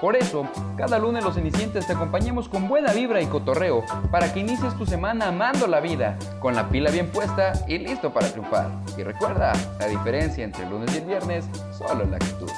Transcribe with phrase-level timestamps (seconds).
[0.00, 4.38] Por eso, cada lunes los Cenicientes te acompañamos con buena vibra y cotorreo para que
[4.38, 8.70] inicies tu semana amando la vida, con la pila bien puesta y listo para triunfar.
[8.96, 11.46] Y recuerda, la diferencia entre el lunes y el viernes
[11.76, 12.48] solo es la actitud.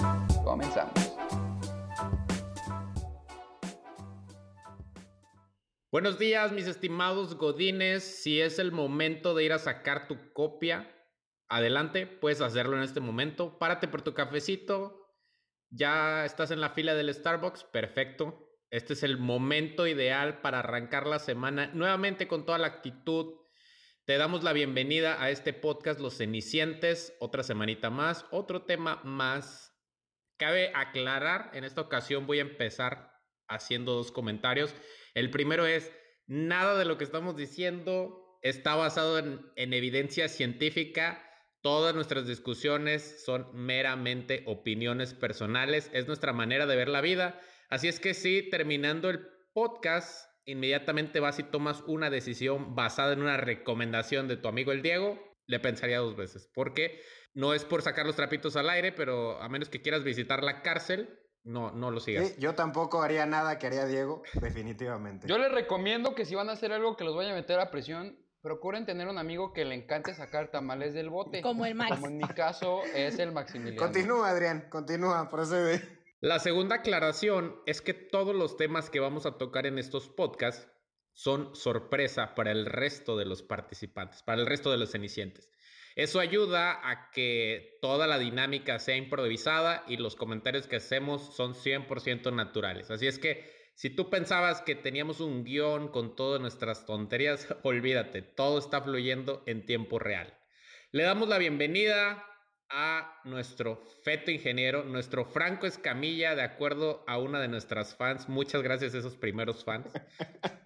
[0.45, 0.93] Comenzamos.
[5.91, 8.05] Buenos días, mis estimados godines.
[8.23, 10.95] Si es el momento de ir a sacar tu copia,
[11.49, 13.59] adelante, puedes hacerlo en este momento.
[13.59, 15.00] Párate por tu cafecito,
[15.71, 18.49] ya estás en la fila del Starbucks, perfecto.
[18.71, 23.35] Este es el momento ideal para arrancar la semana nuevamente con toda la actitud.
[24.05, 29.77] Te damos la bienvenida a este podcast Los Cenicientes, otra semanita más, otro tema más.
[30.37, 33.13] Cabe aclarar, en esta ocasión voy a empezar
[33.49, 34.75] haciendo dos comentarios.
[35.15, 35.93] El primero es,
[36.27, 41.30] nada de lo que estamos diciendo está basado en, en evidencia científica
[41.63, 47.39] Todas nuestras discusiones son meramente opiniones personales, es nuestra manera de ver la vida.
[47.69, 53.21] Así es que sí, terminando el podcast, inmediatamente vas y tomas una decisión basada en
[53.21, 57.01] una recomendación de tu amigo el Diego, le pensaría dos veces, porque
[57.35, 60.63] no es por sacar los trapitos al aire, pero a menos que quieras visitar la
[60.63, 62.37] cárcel, no, no lo sigas.
[62.39, 65.27] yo tampoco haría nada que haría Diego, definitivamente.
[65.27, 67.71] Yo les recomiendo que si van a hacer algo que los vaya a meter a
[67.71, 71.43] prisión, Procuren tener un amigo que le encante sacar tamales del bote.
[71.43, 71.91] Como el Max.
[71.91, 73.81] Como en mi caso es el Maximiliano.
[73.81, 76.01] Continúa, Adrián, continúa, procede.
[76.21, 80.69] La segunda aclaración es que todos los temas que vamos a tocar en estos podcasts
[81.13, 85.51] son sorpresa para el resto de los participantes, para el resto de los cenicientes.
[85.97, 91.55] Eso ayuda a que toda la dinámica sea improvisada y los comentarios que hacemos son
[91.55, 92.91] 100% naturales.
[92.91, 98.21] Así es que si tú pensabas que teníamos un guion con todas nuestras tonterías, olvídate,
[98.21, 100.37] todo está fluyendo en tiempo real.
[100.93, 102.23] Le damos la bienvenida
[102.69, 108.29] a nuestro feto ingeniero, nuestro Franco Escamilla, de acuerdo a una de nuestras fans.
[108.29, 109.91] Muchas gracias a esos primeros fans.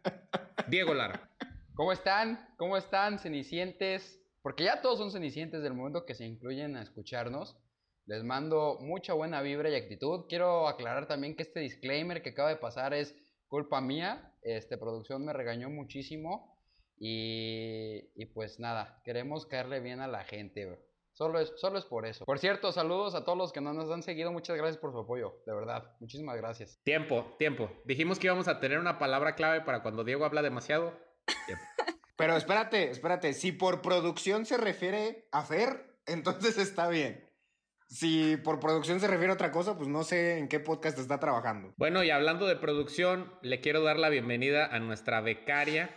[0.66, 1.30] Diego Lara.
[1.74, 2.48] ¿Cómo están?
[2.56, 4.20] ¿Cómo están, cenicientes?
[4.42, 7.56] Porque ya todos son cenicientes del mundo que se incluyen a escucharnos.
[8.06, 10.26] Les mando mucha buena vibra y actitud.
[10.28, 13.16] Quiero aclarar también que este disclaimer que acaba de pasar es
[13.48, 14.34] culpa mía.
[14.42, 16.58] Este producción me regañó muchísimo
[16.98, 20.78] y, y pues nada, queremos caerle bien a la gente.
[21.14, 22.24] Solo es, solo es por eso.
[22.24, 24.32] Por cierto, saludos a todos los que no nos han seguido.
[24.32, 25.92] Muchas gracias por su apoyo, de verdad.
[26.00, 26.80] Muchísimas gracias.
[26.82, 27.70] Tiempo, tiempo.
[27.84, 30.92] Dijimos que íbamos a tener una palabra clave para cuando Diego habla demasiado.
[32.16, 33.32] Pero espérate, espérate.
[33.32, 37.23] Si por producción se refiere a Fer, entonces está bien.
[37.86, 41.20] Si por producción se refiere a otra cosa, pues no sé en qué podcast está
[41.20, 41.74] trabajando.
[41.76, 45.90] Bueno, y hablando de producción, le quiero dar la bienvenida a nuestra becaria.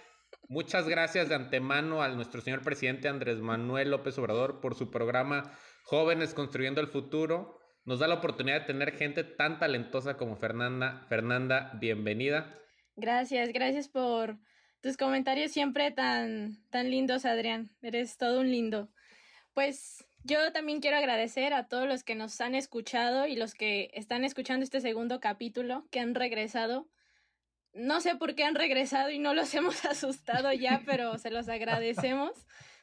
[0.49, 5.57] Muchas gracias de antemano a nuestro señor presidente Andrés Manuel López Obrador por su programa
[5.83, 7.59] Jóvenes Construyendo el Futuro.
[7.85, 11.05] Nos da la oportunidad de tener gente tan talentosa como Fernanda.
[11.07, 12.59] Fernanda, bienvenida.
[12.95, 14.37] Gracias, gracias por
[14.81, 17.69] tus comentarios siempre tan, tan lindos, Adrián.
[17.81, 18.89] Eres todo un lindo.
[19.53, 23.89] Pues yo también quiero agradecer a todos los que nos han escuchado y los que
[23.93, 26.87] están escuchando este segundo capítulo, que han regresado.
[27.73, 31.47] No sé por qué han regresado y no los hemos asustado ya, pero se los
[31.47, 32.31] agradecemos.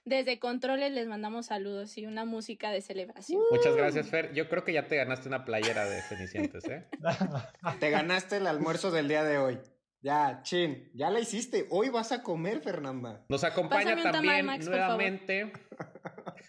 [0.06, 3.40] Desde Controles les mandamos saludos y una música de celebración.
[3.50, 4.34] Muchas gracias, Fer.
[4.34, 6.86] Yo creo que ya te ganaste una playera de Cenicientes, ¿eh?
[7.80, 9.58] te ganaste el almuerzo del día de hoy.
[10.02, 11.66] Ya, chin, ya la hiciste.
[11.70, 13.24] Hoy vas a comer, Fernanda.
[13.30, 15.50] Nos acompaña también nuevamente.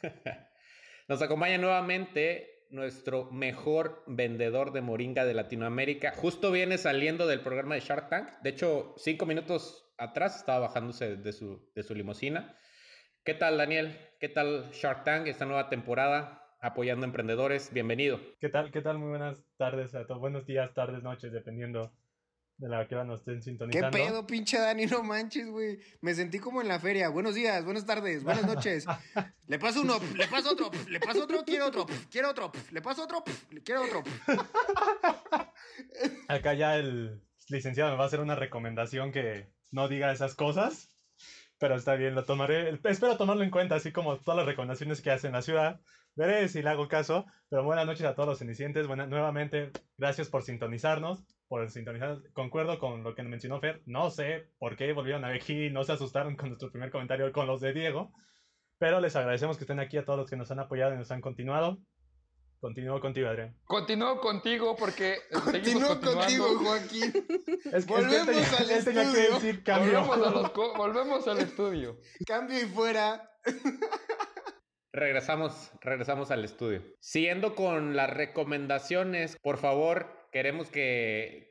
[1.08, 6.12] Nos acompaña nuevamente nuestro mejor vendedor de moringa de Latinoamérica.
[6.12, 8.30] Justo viene saliendo del programa de Shark Tank.
[8.42, 12.58] De hecho, cinco minutos atrás estaba bajándose de su, de su limusina.
[13.24, 13.96] ¿Qué tal, Daniel?
[14.20, 16.42] ¿Qué tal Shark Tank, esta nueva temporada?
[16.60, 17.72] Apoyando emprendedores.
[17.72, 18.20] Bienvenido.
[18.40, 18.72] ¿Qué tal?
[18.72, 18.98] ¿Qué tal?
[18.98, 20.20] Muy buenas tardes a todos.
[20.20, 21.94] Buenos días, tardes, noches, dependiendo
[22.58, 23.98] de la que nos estén sintonizando.
[23.98, 24.86] ¿Qué pedo, pinche Dani?
[24.86, 25.80] No manches, güey.
[26.02, 27.10] Me sentí como en la feria.
[27.10, 28.86] Buenos días, buenas tardes, buenas noches.
[29.48, 33.04] Le paso uno, le paso otro, le paso otro, quiero otro, quiero otro, le paso
[33.04, 33.24] otro,
[33.64, 34.04] quiero otro.
[36.28, 40.90] Acá ya el licenciado me va a hacer una recomendación que no diga esas cosas.
[41.58, 42.78] Pero está bien, lo tomaré.
[42.84, 45.80] Espero tomarlo en cuenta, así como todas las recomendaciones que hace en la ciudad.
[46.14, 47.26] Veré si le hago caso.
[47.50, 48.88] Pero buenas noches a todos los cenicientes.
[48.88, 52.18] Buena, nuevamente, gracias por sintonizarnos por sintonizar.
[52.34, 53.82] Concuerdo con lo que mencionó Fer.
[53.86, 57.48] No sé por qué volvieron a aquí no se asustaron con nuestro primer comentario con
[57.48, 58.12] los de Diego.
[58.78, 61.12] Pero les agradecemos que estén aquí a todos los que nos han apoyado y nos
[61.12, 61.78] han continuado.
[62.60, 63.56] Continúo contigo, Adrián.
[63.66, 66.46] Continúo contigo porque Continúo contigo.
[66.60, 67.14] Joaquín.
[67.72, 69.34] Es que Volvemos él tenía, al él tenía que estudio.
[69.36, 70.04] decir cambio.
[70.06, 71.98] Volvemos, a los volvemos al estudio.
[72.26, 73.30] Cambio y fuera.
[74.92, 76.82] Regresamos, regresamos al estudio.
[77.00, 81.48] Siguiendo con las recomendaciones, por favor, queremos que,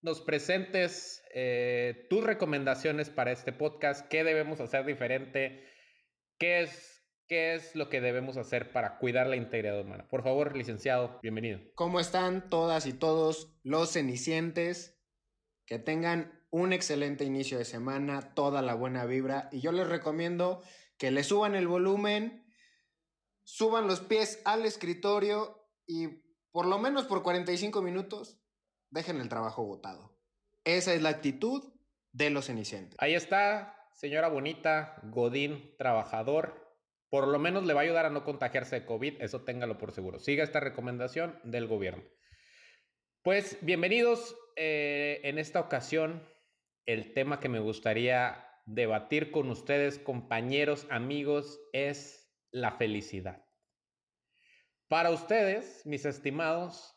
[0.00, 4.08] nos presentes eh, tus recomendaciones para este podcast.
[4.08, 5.62] ¿Qué debemos hacer diferente?
[6.38, 10.08] ¿Qué es, ¿Qué es lo que debemos hacer para cuidar la integridad humana?
[10.08, 11.60] Por favor, licenciado, bienvenido.
[11.74, 14.98] ¿Cómo están todas y todos los cenicientes?
[15.66, 19.50] Que tengan un excelente inicio de semana, toda la buena vibra.
[19.52, 20.62] Y yo les recomiendo
[20.96, 22.50] que le suban el volumen,
[23.42, 26.24] suban los pies al escritorio y
[26.56, 28.40] por lo menos por 45 minutos
[28.88, 30.18] dejen el trabajo botado.
[30.64, 31.62] Esa es la actitud
[32.12, 32.96] de los cenicientes.
[32.98, 36.74] Ahí está, señora bonita, Godín, trabajador.
[37.10, 39.92] Por lo menos le va a ayudar a no contagiarse de COVID, eso téngalo por
[39.92, 40.18] seguro.
[40.18, 42.04] Siga esta recomendación del gobierno.
[43.20, 44.34] Pues bienvenidos.
[44.56, 46.26] eh, en esta ocasión,
[46.86, 53.46] el tema que me gustaría debatir con ustedes, compañeros, amigos, es la felicidad.
[54.88, 56.96] Para ustedes, mis estimados,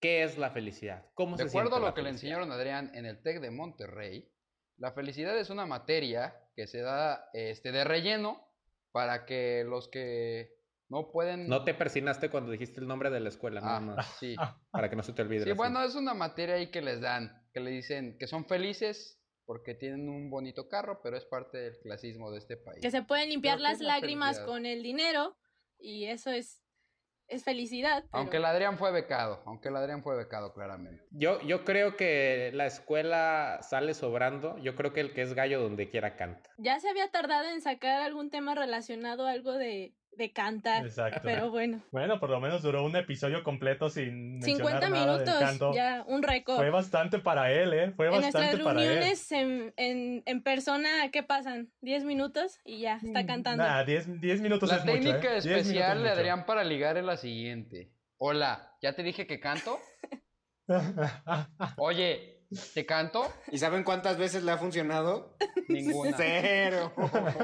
[0.00, 1.06] ¿qué es la felicidad?
[1.14, 2.32] ¿Cómo De se acuerdo a lo que le felicidad?
[2.40, 4.28] enseñaron a Adrián en el TEC de Monterrey,
[4.76, 8.44] la felicidad es una materia que se da este, de relleno
[8.92, 10.56] para que los que
[10.88, 11.48] no pueden...
[11.48, 14.06] No te persinaste cuando dijiste el nombre de la escuela, nada Ah, más.
[14.18, 14.34] sí.
[14.70, 15.44] Para que no se te olvide.
[15.44, 19.20] Sí, bueno, es una materia ahí que les dan, que le dicen que son felices
[19.44, 22.80] porque tienen un bonito carro, pero es parte del clasismo de este país.
[22.82, 24.46] Que se pueden limpiar Pero ¿qué las lágrimas felicidad?
[24.46, 25.36] con el dinero
[25.78, 26.62] y eso es,
[27.28, 28.02] es felicidad.
[28.10, 31.04] pero- Aunque el Adrián fue becado, aunque el Adrián fue becado claramente.
[31.10, 34.56] Yo, yo creo que la escuela sale sobrando.
[34.58, 36.50] Yo creo que el que es gallo donde quiera canta.
[36.56, 41.20] Ya se había tardado en sacar algún tema relacionado a algo de, de cantar, Exacto.
[41.22, 41.80] pero bueno.
[41.92, 45.72] Bueno, por lo menos duró un episodio completo sin 50 mencionar nada del minutos, canto.
[45.74, 46.56] ya un récord.
[46.56, 47.92] Fue bastante para él, ¿eh?
[47.92, 48.88] Fue En bastante nuestras para él.
[48.88, 51.70] reuniones en, en, en persona, ¿qué pasan?
[51.82, 52.58] ¿10 minutos?
[52.64, 53.62] Y ya, está cantando.
[53.62, 55.40] Nah, 10 10 minutos La es mucho, técnica ¿eh?
[55.40, 56.18] 10 minutos especial es de mucho.
[56.20, 57.92] Adrián para ligar es la siguiente.
[58.16, 59.78] Hola, ¿ya te dije que canto?
[61.76, 62.37] Oye,
[62.74, 63.30] ¿te canto?
[63.50, 65.36] ¿Y saben cuántas veces le ha funcionado?
[65.68, 66.16] Ninguna.
[66.16, 66.92] Cero.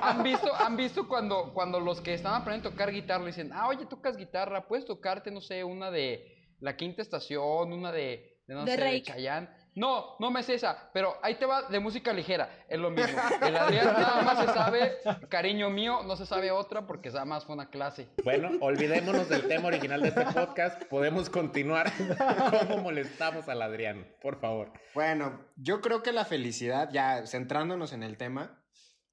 [0.03, 3.51] ¿Han visto, han visto cuando, cuando los que están aprendiendo a tocar guitarra le dicen,
[3.53, 8.41] ah, oye, tocas guitarra, puedes tocarte, no sé, una de la quinta estación, una de,
[8.47, 9.03] de no De sé, de.
[9.03, 9.49] Chayanne?
[9.77, 13.19] No, no me es esa, pero ahí te va de música ligera, es lo mismo.
[13.43, 14.99] El Adrián nada más se sabe,
[15.29, 18.09] cariño mío, no se sabe otra porque nada más fue una clase.
[18.23, 20.85] Bueno, olvidémonos del tema original de este podcast.
[20.85, 21.93] Podemos continuar
[22.69, 24.73] cómo molestamos al Adrián, por favor.
[24.95, 28.63] Bueno, yo creo que la felicidad, ya centrándonos en el tema,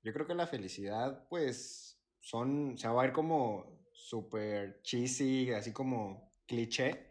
[0.03, 5.73] yo creo que la felicidad, pues, son, se va a ver como súper cheesy, así
[5.73, 7.10] como cliché.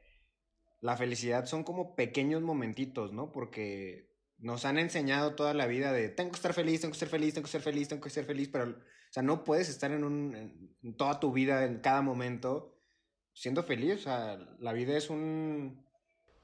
[0.80, 3.32] La felicidad son como pequeños momentitos, ¿no?
[3.32, 7.08] Porque nos han enseñado toda la vida de tengo que estar feliz, tengo que ser
[7.08, 9.90] feliz, tengo que ser feliz, tengo que ser feliz, pero, o sea, no puedes estar
[9.92, 12.74] en, un, en, en toda tu vida, en cada momento,
[13.34, 14.00] siendo feliz.
[14.00, 15.84] O sea, la vida es un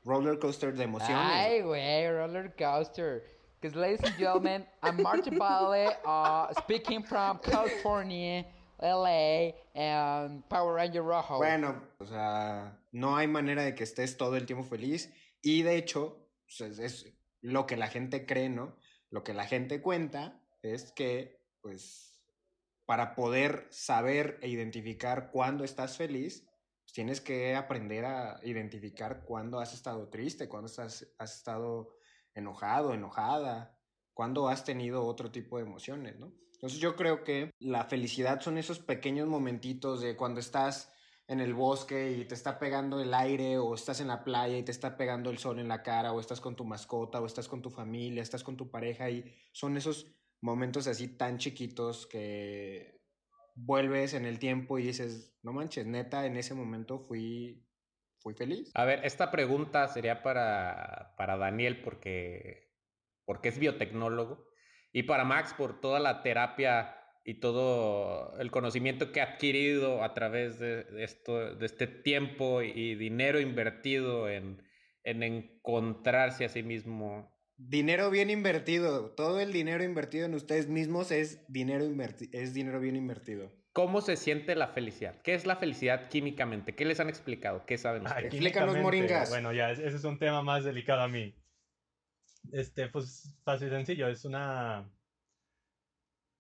[0.04, 1.16] roller coaster de emociones.
[1.16, 3.24] Ay, güey, roller coaster.
[3.60, 8.44] Because, ladies and gentlemen, I'm Martin Vale, uh, speaking from California,
[8.80, 11.38] LA, and Power Ranger Rojo.
[11.38, 15.12] Bueno, o sea, no hay manera de que estés todo el tiempo feliz.
[15.42, 17.12] Y de hecho, pues, es,
[17.42, 18.74] lo que la gente cree, ¿no?
[19.10, 22.24] Lo que la gente cuenta es que, pues,
[22.86, 26.46] para poder saber e identificar cuándo estás feliz,
[26.82, 31.98] pues, tienes que aprender a identificar cuándo has estado triste, cuándo estás, has estado
[32.34, 33.78] enojado, enojada,
[34.14, 36.32] cuándo has tenido otro tipo de emociones, ¿no?
[36.54, 40.90] Entonces yo creo que la felicidad son esos pequeños momentitos de cuando estás
[41.28, 44.62] en el bosque y te está pegando el aire o estás en la playa y
[44.62, 47.48] te está pegando el sol en la cara o estás con tu mascota o estás
[47.48, 50.06] con tu familia, estás con tu pareja y son esos
[50.40, 53.00] momentos así tan chiquitos que
[53.54, 57.66] vuelves en el tiempo y dices, no manches, neta, en ese momento fui,
[58.18, 58.70] fui feliz.
[58.74, 62.72] A ver, esta pregunta sería para, para Daniel porque,
[63.24, 64.46] porque es biotecnólogo
[64.92, 70.14] y para Max por toda la terapia y todo el conocimiento que ha adquirido a
[70.14, 74.62] través de, esto, de este tiempo y dinero invertido en,
[75.02, 77.36] en encontrarse a sí mismo.
[77.56, 82.78] Dinero bien invertido, todo el dinero invertido en ustedes mismos es dinero, inverti- es dinero
[82.78, 83.50] bien invertido.
[83.72, 85.20] ¿Cómo se siente la felicidad?
[85.22, 86.76] ¿Qué es la felicidad químicamente?
[86.76, 87.66] ¿Qué les han explicado?
[87.66, 88.26] ¿Qué saben Ah, ustedes?
[88.26, 89.30] Explícanos, químicamente, Moringas.
[89.30, 91.34] Bueno, ya, ese es un tema más delicado a mí.
[92.52, 94.88] Este, pues, fácil y sencillo, es una...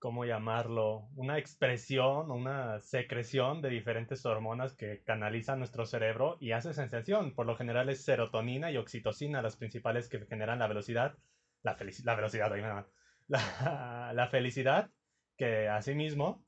[0.06, 1.08] ¿cómo llamarlo?
[1.16, 7.34] Una expresión, una secreción de diferentes hormonas que canalizan nuestro cerebro y hace sensación.
[7.34, 11.18] Por lo general es serotonina y oxitocina las principales que generan la velocidad,
[11.64, 12.52] la, la velocidad,
[13.26, 14.92] la, la felicidad,
[15.36, 16.46] que asimismo,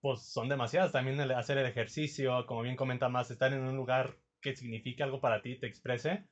[0.00, 0.92] pues son demasiadas.
[0.92, 5.20] También hacer el ejercicio, como bien comenta más, estar en un lugar que signifique algo
[5.20, 6.24] para ti, te exprese,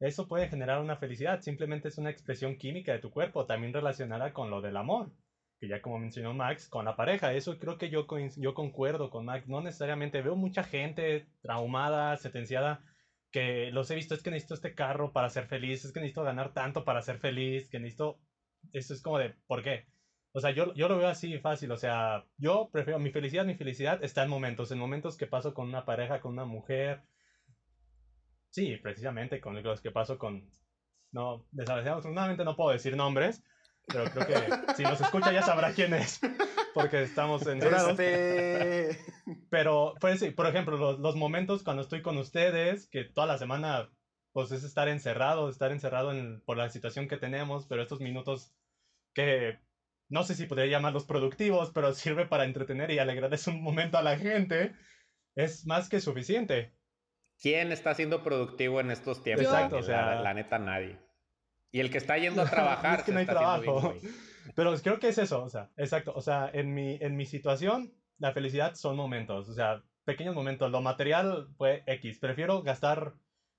[0.00, 1.42] eso puede generar una felicidad.
[1.42, 5.12] Simplemente es una expresión química de tu cuerpo, también relacionada con lo del amor
[5.64, 7.32] que ya como mencionó Max, con la pareja.
[7.32, 8.06] Eso creo que yo,
[8.36, 9.48] yo concuerdo con Max.
[9.48, 12.84] No necesariamente veo mucha gente traumada, sentenciada,
[13.30, 16.22] que los he visto, es que necesito este carro para ser feliz, es que necesito
[16.22, 18.20] ganar tanto para ser feliz, que necesito...
[18.72, 19.86] Eso es como de, ¿por qué?
[20.32, 23.54] O sea, yo, yo lo veo así fácil, o sea, yo prefiero, mi felicidad, mi
[23.54, 27.02] felicidad está en momentos, en momentos que paso con una pareja, con una mujer.
[28.50, 30.50] Sí, precisamente con los que paso con...
[31.12, 33.44] No, desafortunadamente no puedo decir nombres,
[33.86, 36.20] pero creo que si nos escucha ya sabrá quién es,
[36.74, 38.98] porque estamos en Este...
[39.50, 43.38] Pero, pues sí, por ejemplo, los, los, momentos cuando estoy con ustedes, que toda la
[43.38, 43.90] semana,
[44.32, 48.54] pues es estar encerrado, estar encerrado en, por la situación que tenemos, pero estos minutos
[49.14, 49.58] que
[50.08, 54.02] no sé si podría llamarlos productivos, pero sirve para entretener y alegrarles un momento a
[54.02, 54.74] la gente,
[55.34, 56.74] es más que suficiente.
[57.40, 59.46] ¿Quién está siendo productivo en estos tiempos?
[59.46, 61.03] Exacto, o sea, la neta nadie.
[61.74, 63.00] Y el que está yendo a trabajar.
[63.00, 63.96] es que no hay trabajo.
[64.54, 66.12] Pero creo que es eso, o sea, exacto.
[66.14, 70.70] O sea, en mi, en mi situación, la felicidad son momentos, o sea, pequeños momentos.
[70.70, 72.20] Lo material fue X.
[72.20, 73.14] Prefiero gastar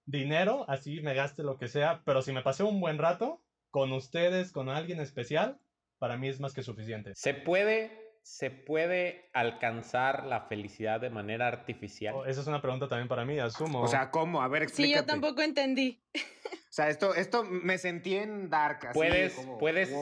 [0.06, 3.92] dinero, así me gaste lo que sea, pero si me pasé un buen rato con
[3.92, 5.60] ustedes, con alguien especial,
[6.00, 7.12] para mí es más que suficiente.
[7.16, 12.16] Se puede ¿se puede alcanzar la felicidad de manera artificial?
[12.16, 13.82] Oh, esa es una pregunta también para mí, asumo.
[13.82, 14.42] O sea, ¿cómo?
[14.42, 14.94] A ver, explícate.
[14.94, 16.02] Sí, yo tampoco entendí.
[16.76, 18.88] O sea, esto, esto me sentí en dark.
[18.88, 19.96] Así puedes, puedes,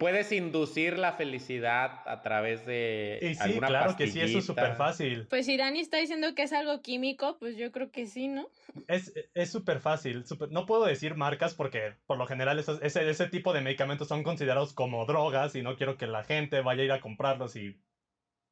[0.00, 3.18] puedes inducir la felicidad a través de.
[3.20, 5.26] Y sí, claro que sí, eso es súper fácil.
[5.28, 8.48] Pues si Dani está diciendo que es algo químico, pues yo creo que sí, ¿no?
[8.86, 9.12] Es
[9.52, 10.24] súper fácil.
[10.48, 14.72] no puedo decir marcas porque por lo general ese, ese tipo de medicamentos son considerados
[14.72, 17.82] como drogas y no quiero que la gente vaya a ir a comprarlos y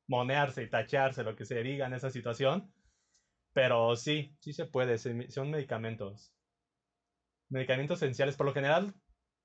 [0.08, 2.70] monearse y tacharse, lo que se diga en esa situación.
[3.54, 6.35] Pero sí, sí se puede, son medicamentos
[7.48, 8.94] medicamentos esenciales por lo general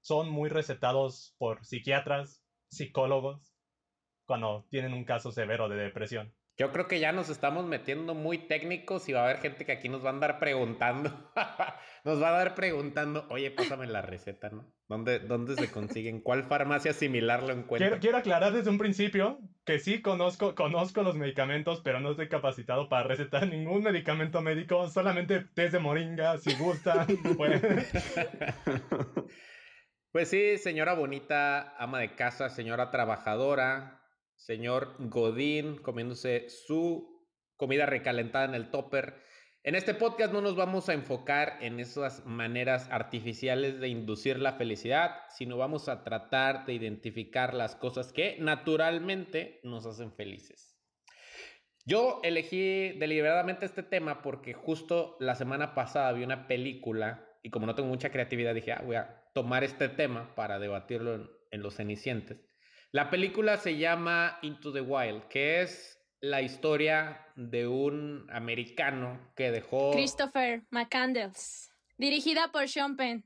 [0.02, 3.54] son muy recetados por psiquiatras, psicólogos,
[4.26, 6.34] cuando tienen un caso severo de depresión.
[6.62, 9.72] Yo creo que ya nos estamos metiendo muy técnicos y va a haber gente que
[9.72, 11.10] aquí nos va a andar preguntando,
[12.06, 14.72] nos va a dar preguntando, oye, pásame la receta, ¿no?
[14.88, 16.22] ¿Dónde, dónde se consiguen?
[16.22, 17.78] ¿Cuál farmacia similar lo encuentro?
[17.78, 22.30] Quiero, quiero, aclarar desde un principio que sí conozco, conozco los medicamentos, pero no estoy
[22.30, 27.08] capacitado para recetar ningún medicamento médico, solamente test de moringa, si gustan.
[27.38, 27.60] pues.
[30.12, 34.01] pues sí, señora bonita, ama de casa, señora trabajadora,
[34.46, 39.22] señor Godín comiéndose su comida recalentada en el topper.
[39.64, 44.54] En este podcast no nos vamos a enfocar en esas maneras artificiales de inducir la
[44.54, 50.80] felicidad, sino vamos a tratar de identificar las cosas que naturalmente nos hacen felices.
[51.86, 57.68] Yo elegí deliberadamente este tema porque justo la semana pasada vi una película y como
[57.68, 61.62] no tengo mucha creatividad dije, ah, voy a tomar este tema para debatirlo en, en
[61.62, 62.51] Los Cenicientes.
[62.94, 69.50] La película se llama Into the Wild, que es la historia de un americano que
[69.50, 69.92] dejó...
[69.92, 73.24] Christopher McCandles, dirigida por Sean Penn.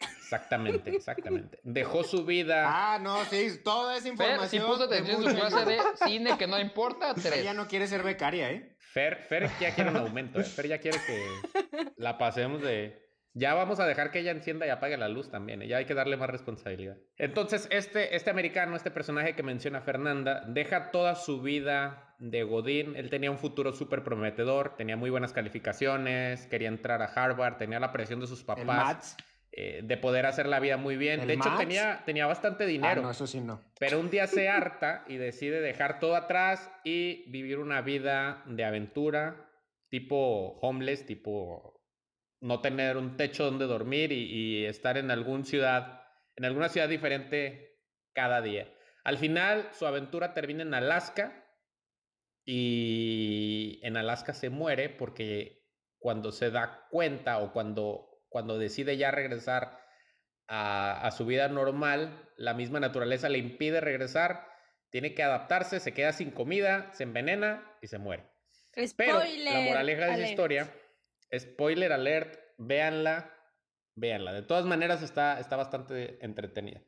[0.00, 1.60] Exactamente, exactamente.
[1.62, 2.64] Dejó su vida.
[2.66, 4.48] Ah, no, sí, toda esa información.
[4.48, 7.36] si puso atención su clase de cine que no importa, tres.
[7.36, 8.76] Ella no quiere ser becaria, ¿eh?
[8.80, 10.44] Fer, Fer ya quiere un aumento, ¿eh?
[10.44, 13.03] Fer ya quiere que la pasemos de
[13.34, 15.60] ya vamos a dejar que ella encienda y apague la luz también.
[15.60, 15.66] ¿eh?
[15.66, 16.96] Ya hay que darle más responsabilidad.
[17.16, 22.94] Entonces, este, este americano, este personaje que menciona Fernanda, deja toda su vida de Godín.
[22.94, 27.80] Él tenía un futuro súper prometedor, tenía muy buenas calificaciones, quería entrar a Harvard, tenía
[27.80, 29.16] la presión de sus papás.
[29.56, 31.28] Eh, de poder hacer la vida muy bien.
[31.28, 33.00] de hecho, tenía, tenía bastante dinero.
[33.00, 33.60] Ah, no, eso sí no.
[33.78, 38.64] Pero un día se harta y decide dejar todo atrás y vivir una vida de
[38.64, 39.48] aventura,
[39.90, 41.73] tipo homeless, tipo
[42.44, 46.02] no tener un techo donde dormir y, estar en alguna ciudad,
[46.36, 47.78] en alguna ciudad diferente
[48.12, 48.70] cada día.
[49.02, 51.42] Al final, su aventura termina en Alaska
[52.44, 55.64] y en Alaska se muere porque
[55.98, 59.80] cuando se da cuenta o cuando, cuando decide ya regresar
[60.46, 64.46] a, a su vida normal, la misma naturaleza le impide regresar,
[64.90, 68.24] tiene que adaptarse, se queda sin comida, se envenena y se muere.
[68.98, 70.70] Pero la moraleja de esa historia
[71.38, 73.34] Spoiler alert, véanla,
[73.94, 74.32] véanla.
[74.32, 76.82] De todas maneras está, está bastante entretenida.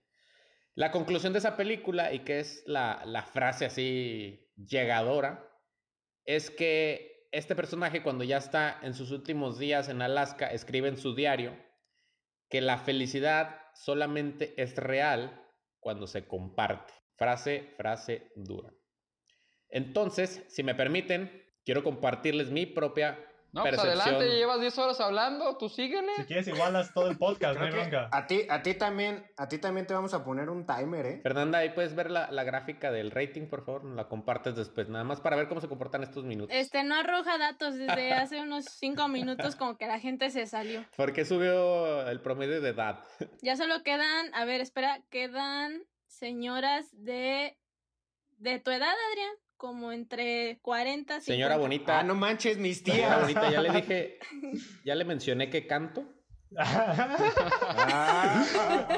[0.75, 5.49] La conclusión de esa película, y que es la, la frase así llegadora,
[6.25, 10.97] es que este personaje cuando ya está en sus últimos días en Alaska, escribe en
[10.97, 11.57] su diario
[12.49, 15.43] que la felicidad solamente es real
[15.81, 16.93] cuando se comparte.
[17.17, 18.73] Frase, frase dura.
[19.69, 23.19] Entonces, si me permiten, quiero compartirles mi propia
[23.53, 26.13] No, pues adelante, llevas 10 horas hablando, tú síguele.
[26.17, 28.09] Si quieres, igualas todo el podcast, no bronca.
[28.13, 31.21] a ti, a ti también, a ti también te vamos a poner un timer, ¿eh?
[31.23, 35.05] Fernanda, ahí puedes ver la, la gráfica del rating, por favor, la compartes después, nada
[35.05, 36.55] más para ver cómo se comportan estos minutos.
[36.55, 40.85] Este no arroja datos desde hace unos cinco minutos, como que la gente se salió.
[40.97, 43.01] ¿Por qué subió el promedio de edad?
[43.43, 47.57] Ya solo quedan, a ver, espera, quedan señoras de
[48.39, 52.01] de tu edad, Adrián, como entre 40 y Señora bonita.
[52.01, 53.21] Ah, no manches, mis Señora tías.
[53.23, 54.19] bonita, ya le dije,
[54.85, 56.05] ya le mencioné que canto.
[56.59, 58.45] Ah.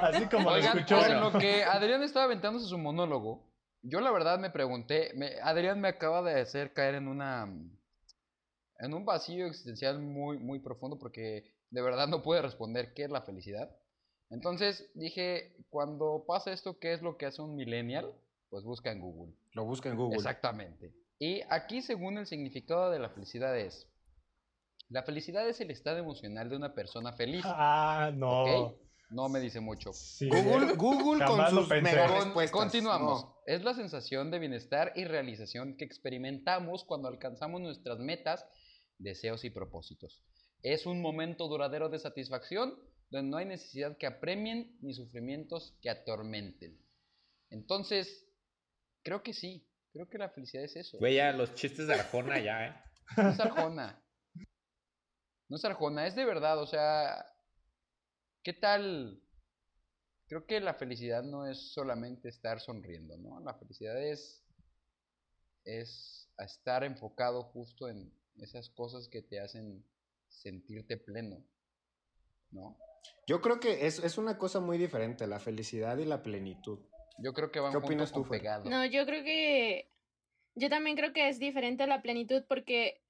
[0.03, 1.05] Así como lo escuchó.
[1.07, 3.49] en lo que Adrián estaba aventándose su monólogo,
[3.83, 7.47] yo la verdad me pregunté, me- Adrián me acaba de hacer caer en una
[8.81, 13.11] en un vacío existencial muy muy profundo porque de verdad no pude responder qué es
[13.11, 13.71] la felicidad.
[14.31, 18.13] Entonces dije, cuando pasa esto, ¿qué es lo que hace un millennial?
[18.51, 19.35] Pues busca en Google.
[19.59, 20.19] Lo busca en Google.
[20.19, 20.95] Exactamente.
[21.19, 23.89] Y aquí, según el significado de la felicidad es,
[24.89, 27.43] la felicidad es el estado emocional de una persona feliz.
[27.45, 28.77] Ah, no.
[29.11, 29.93] No me dice mucho.
[29.93, 32.53] Sí, Google, Google con sus mega respuestas.
[32.53, 33.25] continuamos.
[33.25, 33.37] No.
[33.47, 38.47] Es la sensación de bienestar y realización que experimentamos cuando alcanzamos nuestras metas,
[38.99, 40.23] deseos y propósitos.
[40.63, 42.79] Es un momento duradero de satisfacción
[43.11, 46.79] donde no hay necesidad que apremien ni sufrimientos que atormenten.
[47.51, 48.28] Entonces,
[49.09, 49.67] creo que sí.
[49.91, 50.99] Creo que la felicidad es eso.
[50.99, 52.75] Güey, ya los chistes de Arjona ya, ¿eh?
[53.17, 54.05] No es Arjona.
[55.49, 57.25] No es Arjona, es de verdad, o sea,
[58.43, 59.23] ¿qué tal?
[60.27, 63.41] Creo que la felicidad no es solamente estar sonriendo, ¿no?
[63.41, 64.45] La felicidad es,
[65.65, 69.87] es estar enfocado justo en esas cosas que te hacen
[70.29, 71.43] sentirte pleno,
[72.51, 72.77] ¿no?
[73.27, 76.81] Yo creo que es, es una cosa muy diferente, la felicidad y la plenitud.
[77.19, 78.69] Yo creo que van ¿Qué opinas tú, pegado.
[78.69, 79.91] No, yo creo que
[80.55, 83.01] yo también creo que es diferente la plenitud porque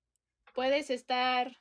[0.55, 1.59] puedes estar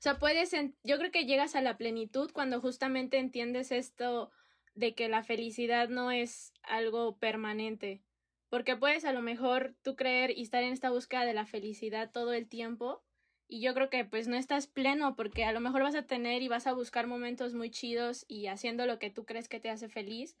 [0.00, 4.30] o sea, puedes en- yo creo que llegas a la plenitud cuando justamente entiendes esto
[4.74, 8.02] de que la felicidad no es algo permanente.
[8.48, 12.10] Porque puedes a lo mejor tú creer y estar en esta búsqueda de la felicidad
[12.12, 13.02] todo el tiempo
[13.46, 16.40] y yo creo que pues no estás pleno porque a lo mejor vas a tener
[16.40, 19.68] y vas a buscar momentos muy chidos y haciendo lo que tú crees que te
[19.68, 20.34] hace feliz,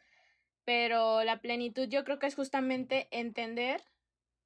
[0.64, 3.82] pero la plenitud yo creo que es justamente entender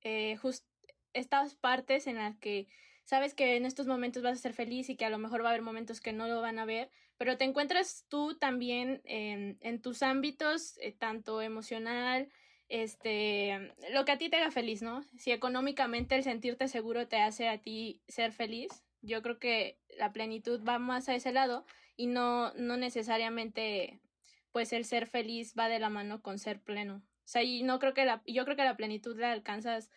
[0.02, 0.64] eh, jus-
[1.12, 2.66] estas partes en las que
[3.04, 5.48] sabes que en estos momentos vas a ser feliz y que a lo mejor va
[5.48, 9.58] a haber momentos que no lo van a ver, pero te encuentras tú también en,
[9.60, 12.28] en tus ámbitos, eh, tanto emocional,
[12.68, 15.02] este, lo que a ti te haga feliz, ¿no?
[15.18, 20.12] Si económicamente el sentirte seguro te hace a ti ser feliz, yo creo que la
[20.12, 24.00] plenitud va más a ese lado y no, no necesariamente
[24.54, 26.98] pues el ser feliz va de la mano con ser pleno.
[26.98, 29.90] O sea, y no creo que la, yo creo que la plenitud la alcanzas,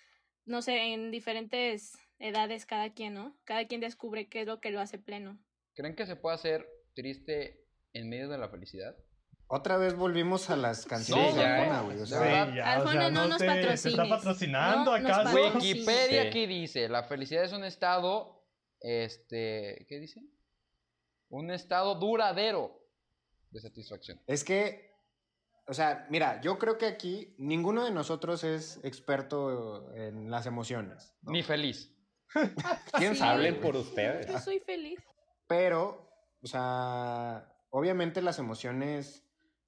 [0.46, 3.38] no sé, en diferentes edades cada quien, ¿no?
[3.43, 5.38] Cada quien descubre qué es lo que lo hace pleno.
[5.76, 8.96] ¿Creen que se puede hacer triste en medio de la felicidad?
[9.46, 11.84] Otra vez volvimos a las canciones Sí, de Arjona, eh.
[11.86, 12.00] güey.
[12.00, 12.48] O sea.
[12.48, 15.38] Sí, ya, o Arjona, sea, no no nos te, ¿Se está patrocinando No acaso?
[15.54, 16.28] Wikipedia Sí.
[16.30, 18.43] aquí dice, la felicidad es un estado,
[18.80, 20.20] este, ¿qué dice?
[21.30, 22.87] Un estado duradero
[23.51, 24.21] de satisfacción.
[24.27, 24.91] es que,
[25.67, 31.15] o sea, mira, yo creo que aquí ninguno de nosotros es experto en las emociones.
[31.21, 31.31] ¿no?
[31.31, 31.93] Ni feliz.
[32.97, 33.19] ¿Quién Sí.
[33.19, 33.31] sabe?
[33.47, 34.27] Hablen por ustedes.
[34.27, 34.99] Yo soy feliz.
[35.47, 36.10] Pero,
[36.41, 39.23] o sea, obviamente las emociones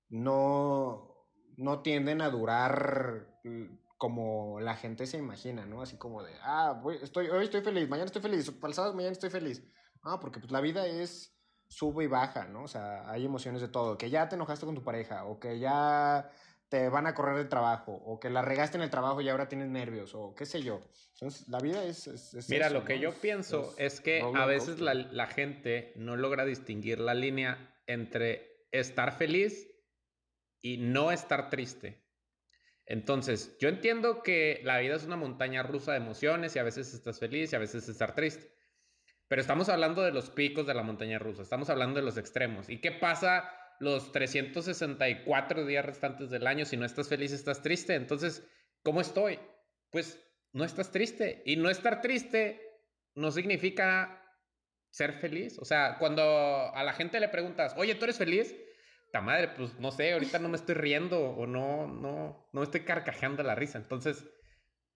[0.10, 1.26] no,
[1.58, 3.28] no tienden a durar
[3.98, 5.82] como la gente se imagina, ¿no?
[5.82, 9.30] Así como de, ah, voy- estoy, hoy estoy feliz, mañana estoy feliz, sábado mañana estoy
[9.30, 9.64] feliz.
[10.04, 11.38] Ah, porque pues la vida es
[11.70, 12.64] sube y baja, ¿no?
[12.64, 15.60] O sea, hay emociones de todo, que ya te enojaste con tu pareja, o que
[15.60, 16.32] ya
[16.68, 19.48] te van a correr del trabajo, o que la regaste en el trabajo y ahora
[19.48, 20.82] tienes nervios, o qué sé yo.
[21.14, 22.08] Entonces, la vida es...
[22.08, 23.02] es- es Mira, eso, lo que ¿no?
[23.02, 28.68] yo pienso es que a veces la, la gente no logra distinguir la línea entre
[28.72, 29.68] estar feliz
[30.62, 32.08] y no estar triste.
[32.86, 36.94] Entonces, yo entiendo que la vida es una montaña rusa de emociones y a veces
[36.94, 38.52] estás feliz y a veces estar triste.
[39.30, 42.68] Pero estamos hablando de los picos de la montaña rusa, estamos hablando de los extremos.
[42.68, 47.96] ¿Y qué pasa los 364 días restantes del año si no estás feliz, estás triste?
[47.96, 48.46] Entonces,
[48.84, 49.40] ¿cómo estoy?
[49.92, 50.20] Pues
[50.52, 51.44] no estás triste.
[51.46, 52.60] Y no estar triste
[53.16, 54.22] no significa
[54.90, 55.60] ser feliz.
[55.60, 56.24] O sea, cuando
[56.76, 58.56] a la gente le preguntas, oye, ¿tú eres feliz?
[59.12, 62.64] ta madre, pues no sé, ahorita no me estoy riendo o no, no, no me
[62.64, 63.78] estoy carcajeando la risa.
[63.78, 64.26] Entonces,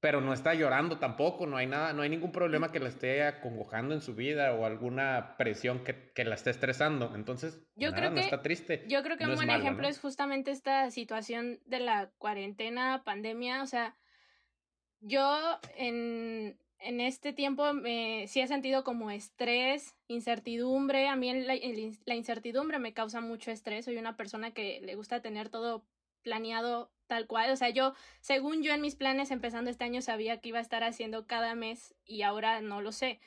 [0.03, 3.23] pero no está llorando tampoco, no hay nada, no hay ningún problema que la esté
[3.23, 7.15] acongojando en su vida o alguna presión que, que la esté estresando.
[7.15, 8.83] Entonces, Yo nada, creo no que- está triste.
[8.89, 9.87] Yo creo que No un buen malo, ejemplo ¿no?
[9.87, 13.63] es justamente esta situación de la cuarentena, pandemia.
[13.63, 13.95] O sea,
[14.99, 21.07] yo en, en este tiempo me, sí he sentido como estrés, incertidumbre.
[21.07, 21.55] A mí la,
[22.05, 23.85] la incertidumbre me causa mucho estrés.
[23.85, 25.85] Soy una persona que le gusta tener todo
[26.23, 27.51] planeado tal cual.
[27.51, 30.63] O sea, yo, según yo en mis planes empezando este año, sabía que iba a
[30.63, 33.19] estar haciendo cada mes y ahora no lo sé.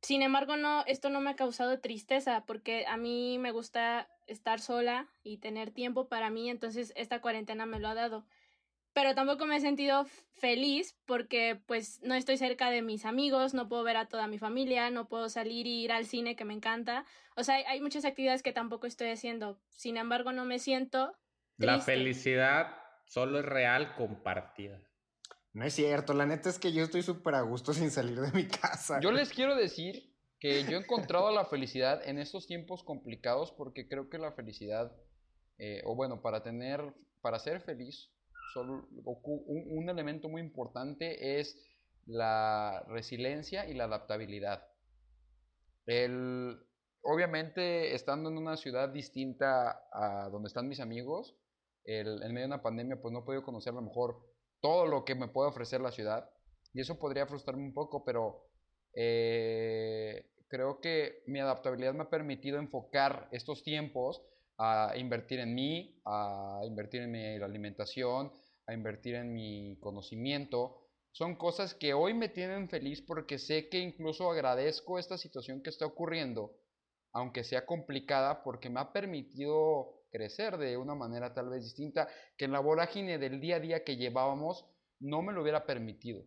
[0.00, 4.58] Sin embargo, no, esto no me ha causado tristeza porque a mí me gusta estar
[4.58, 8.24] sola y tener tiempo para mí, entonces esta cuarentena me lo ha dado.
[8.94, 13.68] Pero tampoco me he sentido feliz porque pues no estoy cerca de mis amigos, no
[13.68, 16.54] puedo ver a toda mi familia, no puedo salir y ir al cine que me
[16.54, 17.04] encanta.
[17.36, 19.58] O sea, hay, hay muchas actividades que tampoco estoy haciendo.
[19.68, 21.14] Sin embargo, no me siento
[21.58, 24.80] La felicidad solo es real compartida.
[25.52, 28.32] No es cierto, la neta es que yo estoy súper a gusto sin salir de
[28.32, 29.00] mi casa.
[29.00, 33.88] Yo les quiero decir que yo he encontrado la felicidad en estos tiempos complicados porque
[33.88, 34.92] creo que la felicidad,
[35.58, 38.10] eh, o bueno, para tener, para ser feliz,
[38.52, 41.56] solo un, un elemento muy importante es
[42.06, 44.68] la resiliencia y la adaptabilidad.
[45.86, 46.58] El,
[47.02, 51.36] obviamente, estando en una ciudad distinta a donde están mis amigos,
[51.84, 54.20] el- en medio de una pandemia, pues no he podido conocer a lo mejor
[54.60, 56.30] todo lo que me puede ofrecer la ciudad.
[56.72, 58.48] Y eso podría frustrarme un poco, pero
[58.94, 64.22] eh, creo que mi adaptabilidad me ha permitido enfocar estos tiempos
[64.58, 68.32] a invertir en mí, a invertir en mi alimentación,
[68.66, 70.80] a invertir en mi conocimiento.
[71.12, 75.70] Son cosas que hoy me tienen feliz porque sé que incluso agradezco esta situación que
[75.70, 76.56] está ocurriendo,
[77.12, 82.44] aunque sea complicada, porque me ha permitido crecer de una manera tal vez distinta, que
[82.44, 84.64] en la vorágine del día a día que llevábamos
[85.00, 86.24] no me lo hubiera permitido.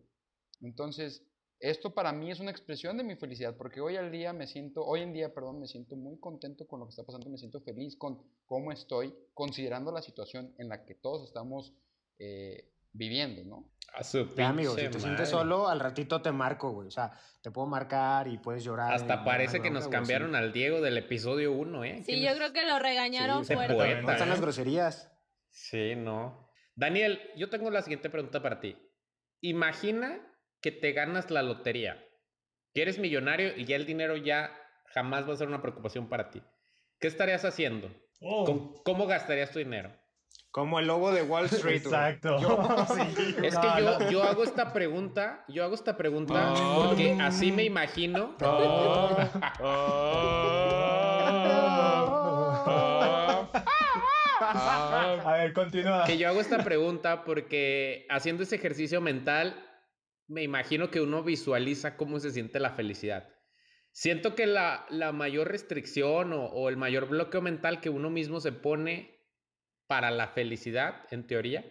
[0.60, 1.24] Entonces,
[1.58, 4.84] esto para mí es una expresión de mi felicidad, porque hoy al día me siento,
[4.84, 7.62] hoy en día, perdón, me siento muy contento con lo que está pasando, me siento
[7.62, 11.72] feliz con cómo estoy, considerando la situación en la que todos estamos
[12.18, 13.70] eh, viviendo, ¿no?
[13.94, 16.88] A su Ya, amigo, si te sientes solo, al ratito te marco, güey.
[16.88, 18.92] O sea, te puedo marcar y puedes llorar.
[18.92, 21.96] Hasta parece que nos cambiaron al Diego del episodio 1, ¿eh?
[22.04, 22.36] Sí, ¿Quién yo es?
[22.36, 23.74] creo que lo regañaron Sí, fuerte.
[23.74, 24.32] poeta, ¿Dónde están ¿eh?
[24.32, 25.10] las groserías?
[25.48, 26.50] Sí, no.
[26.74, 28.76] Daniel, yo tengo la siguiente pregunta para ti.
[29.40, 30.20] Imagina
[30.60, 32.04] que te ganas la lotería,
[32.74, 34.52] que eres millonario y ya el dinero ya
[34.92, 36.42] jamás va a ser una preocupación para ti.
[37.00, 37.90] ¿Qué estarías haciendo?
[38.20, 39.92] Oh, ¿Cómo, cómo gastarías tu dinero?
[40.50, 41.82] Como el lobo de Wall Street.
[41.84, 42.38] Exacto.
[42.40, 43.36] Yo, sí.
[43.44, 44.10] Es No, que yo, no.
[44.10, 46.86] yo hago esta pregunta, yo hago esta pregunta Oh.
[46.88, 48.34] porque así me imagino.
[55.24, 56.04] A ver, continúa.
[56.04, 59.64] Que yo hago esta pregunta porque haciendo ese ejercicio mental,
[60.26, 63.28] me imagino que uno visualiza cómo se siente la felicidad.
[63.90, 68.40] Siento que la, la mayor restricción o, o el mayor bloqueo mental que uno mismo
[68.40, 69.17] se pone
[69.88, 71.64] para la felicidad, en teoría,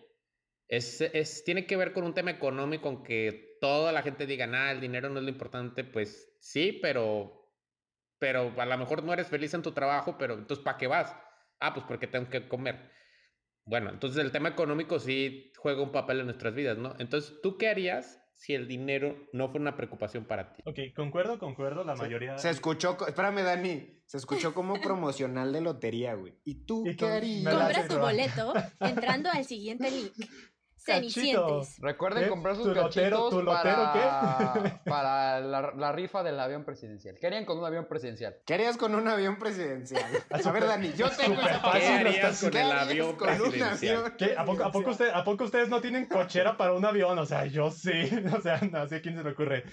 [0.68, 4.72] es, es, tiene que ver con un tema económico, aunque toda la gente diga, nada,
[4.72, 7.54] el dinero no es lo importante, pues sí, pero,
[8.20, 11.16] pero a lo mejor no eres feliz en tu trabajo, pero entonces ¿para qué vas?
[11.62, 12.92] Ah, pues porque tengo que comer.
[13.66, 16.96] Bueno, entonces el tema económico sí juega un papel en nuestras vidas, ¿no?
[17.00, 20.64] Entonces, ¿tú qué harías si el dinero no fuera una preocupación para ti?
[20.66, 21.84] Ok, concuerdo, concuerdo.
[21.84, 22.38] La Se- mayoría.
[22.38, 24.00] Se escuchó, espérame, Dani.
[24.06, 26.36] Se escuchó como promocional de lotería, güey.
[26.46, 27.54] ¿Y tú Y qué harías?
[27.54, 30.14] Compra tu boleto entrando al siguiente link.
[30.96, 31.80] Cenicientes.
[31.80, 32.28] Recuerden ¿Eh?
[32.30, 34.80] comprar sus ¿Tu lotero- cachitos tu lotero para, qué?
[34.90, 37.16] para la, la rifa del avión presidencial.
[37.20, 38.36] ¿Qué harían con un avión presidencial?
[38.46, 40.04] ¿Qué harías con un avión presidencial?
[40.30, 43.38] A ver, Dani, yo tengo esa fácil, ¿Qué harías con ¿Qué el avión con un
[43.38, 43.96] presidencial?
[43.98, 44.36] avión ¿Qué?
[44.38, 44.90] ¿A poco, a, poco presidencial?
[44.92, 47.18] usted- ¿A poco ustedes no tienen cochera para un avión?
[47.20, 47.92] O sea, yo sí.
[48.38, 49.64] O sea, no sé a quién se le ocurre.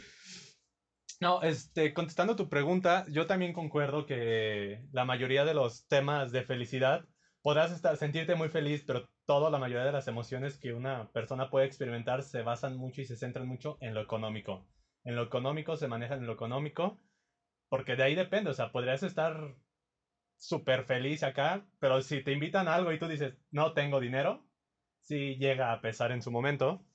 [1.20, 6.42] No, este, contestando tu pregunta, yo también concuerdo que la mayoría de los temas de
[6.42, 7.04] felicidad
[7.40, 11.50] podrás estar, sentirte muy feliz, pero toda la mayoría de las emociones que una persona
[11.50, 14.66] puede experimentar se basan mucho y se centran mucho en lo económico.
[15.04, 17.00] En lo económico se manejan en lo económico,
[17.68, 19.56] porque de ahí depende, o sea, podrías estar
[20.36, 24.50] súper feliz acá, pero si te invitan a algo y tú dices, no tengo dinero,
[25.00, 26.86] sí llega a pesar en su momento.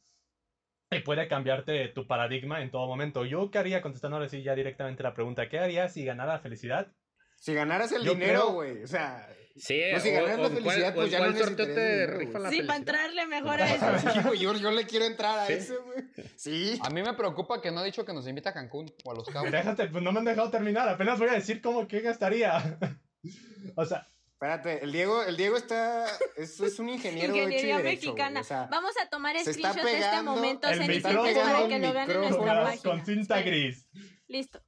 [0.92, 3.26] Y puede cambiarte tu paradigma en todo momento.
[3.26, 3.82] Yo, ¿qué haría?
[3.82, 6.96] Contestando ahora sí ya directamente la pregunta, ¿qué haría si ganara felicidad?
[7.40, 8.84] Si ganaras el Yo dinero, creo- güey.
[8.84, 9.26] O sea,
[9.58, 12.08] Sí, No, si o la cuál- felicidad, pues ya no sorteo te
[12.40, 14.34] la Sí, para entrarle mejor a eso.
[14.34, 15.54] yo, yo le quiero entrar a Sí.
[15.54, 15.98] ese, güey.
[16.38, 16.80] Sí.
[16.82, 19.16] A mí me preocupa que no ha dicho que nos invita a Cancún o a
[19.16, 19.52] Los Cabos.
[19.52, 22.78] Déjate, pues no me han dejado terminar, apenas voy a decir cómo, qué gastaría.
[23.76, 26.06] o sea, Espérate, el Diego, el Diego está.
[26.38, 28.40] Es, es un ingeniero hecho y Ingeniería derecho, mexicana.
[28.40, 31.94] o sea, Vamos a tomar se está screenshot de este momento, el para que lo
[31.94, 32.82] vean en nuestra página.
[32.84, 33.86] con cinta gris.
[34.30, 34.62] Listo.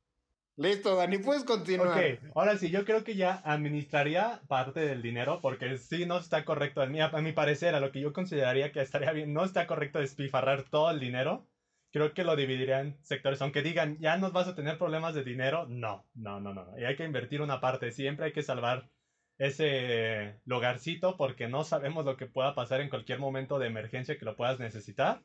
[0.61, 1.97] Listo, Dani, puedes continuar.
[1.97, 6.45] Ok, ahora sí, yo creo que ya administraría parte del dinero porque sí no está
[6.45, 9.43] correcto, a mi, a mi parecer, a lo que yo consideraría que estaría bien, no
[9.43, 11.47] está correcto despilfarrar todo el dinero.
[11.91, 15.23] Creo que lo dividiría en sectores, aunque digan, ya nos vas a tener problemas de
[15.23, 16.77] dinero, no, no, no, no.
[16.77, 18.91] Y hay que invertir una parte, siempre hay que salvar
[19.39, 24.25] ese lugarcito porque no sabemos lo que pueda pasar en cualquier momento de emergencia que
[24.25, 25.23] lo puedas necesitar.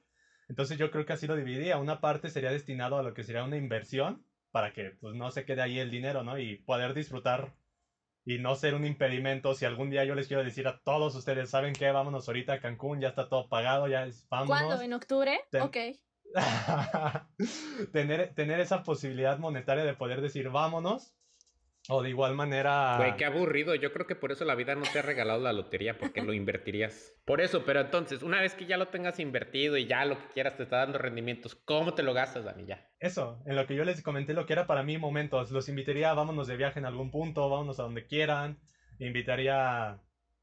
[0.49, 1.77] Entonces yo creo que así lo dividiría.
[1.77, 4.25] Una parte sería destinado a lo que sería una inversión
[4.57, 6.38] para que pues no se quede ahí el dinero, ¿no?
[6.38, 7.53] Y poder disfrutar
[8.25, 9.53] y no ser un impedimento.
[9.53, 11.90] Si algún día yo les quiero decir a todos ustedes, ¿saben qué?
[11.90, 14.62] Vámonos ahorita a Cancún, ya está todo pagado, ya es, vámonos.
[14.64, 14.83] ¿Cuándo?
[14.83, 15.40] ¿En octubre?
[15.51, 15.77] Ten- Ok.
[17.92, 21.14] tener, tener esa posibilidad monetaria de poder decir vámonos.
[21.88, 22.96] O de igual manera...
[22.96, 23.75] Güey, qué aburrido.
[23.75, 26.33] Yo creo que por eso la vida no te ha regalado la lotería, porque lo
[26.33, 27.14] invertirías.
[27.25, 30.27] Por eso, pero entonces, una vez que ya lo tengas invertido y ya lo que
[30.35, 32.66] quieras te está dando rendimientos, ¿cómo te lo gastas, Dani?
[32.66, 32.88] Ya.
[32.99, 35.53] Eso, en lo que yo les comenté lo que era para mí momentos.
[35.53, 38.59] Los invitaría vámonos de viaje en algún punto, vámonos a donde quieran.
[38.99, 40.01] Invitaría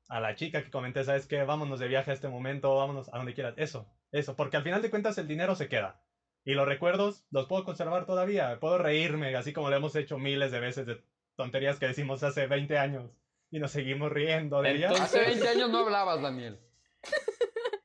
[0.10, 1.44] a la chica que comenté, ¿sabes qué?
[1.44, 3.56] Vámonos de viaje a este momento, vámonos a donde quieras.
[3.58, 6.02] Eso, eso, porque al final de cuentas el dinero se queda.
[6.46, 8.60] Y los recuerdos los puedo conservar todavía.
[8.60, 11.02] Puedo reírme, así como lo hemos hecho miles de veces de
[11.36, 13.12] tonterías que decimos hace 20 años.
[13.52, 15.00] Y nos seguimos riendo de ellas.
[15.00, 16.60] Hace 20 años no hablabas, Daniel.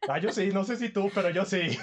[0.09, 1.61] Ah, yo sí, no sé si tú, pero yo sí.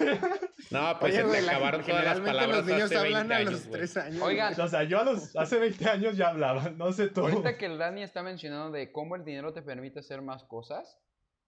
[0.71, 3.17] No, pues Oye, se te la- acabaron todas las generalmente palabras los niños hace 20
[3.19, 3.71] hablan a los güey.
[3.81, 4.21] 3 años.
[4.23, 7.21] Oigan, o sea, yo a los, hace 20 años ya hablaba, no sé tú.
[7.21, 10.99] Ahorita que el Dani está mencionando de cómo el dinero te permite hacer más cosas,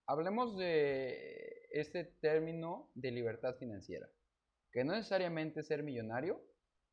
[0.06, 4.08] hablemos de este término de libertad financiera,
[4.72, 6.40] que no necesariamente es ser millonario,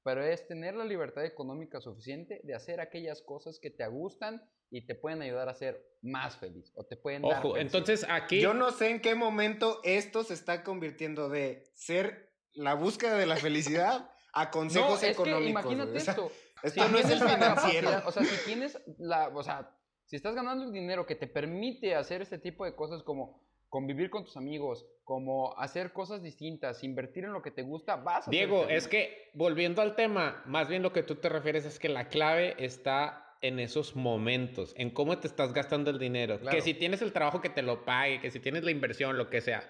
[0.05, 4.87] pero es tener la libertad económica suficiente de hacer aquellas cosas que te gustan y
[4.87, 7.63] te pueden ayudar a ser más feliz o te pueden dar Ojo, felicidad.
[7.63, 8.41] entonces aquí...
[8.41, 13.27] Yo no sé en qué momento esto se está convirtiendo de ser la búsqueda de
[13.27, 15.51] la felicidad a no, consejos que económicos.
[15.51, 16.03] imagínate güey.
[16.03, 16.33] O sea, esto.
[16.63, 17.91] esto si no es el financiero.
[18.05, 21.95] o sea, si tienes la, o sea, si estás ganando el dinero que te permite
[21.95, 23.44] hacer este tipo de cosas como
[23.75, 28.29] convivir con tus amigos, como hacer cosas distintas, invertir en lo que te gusta, vas
[28.29, 31.81] a Diego, es que volviendo al tema, más bien lo que tú te refieres es
[31.81, 36.39] que la clave está en esos momentos, en cómo te estás gastando el dinero.
[36.39, 36.57] Claro.
[36.57, 39.29] Que si tienes el trabajo que te lo pague, que si tienes la inversión, lo
[39.29, 39.69] que sea.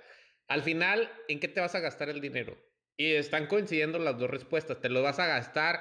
[0.48, 2.58] Al final, ¿en qué te vas a gastar el dinero?
[2.98, 4.82] Y están coincidiendo las dos respuestas.
[4.82, 5.80] Te lo vas a gastar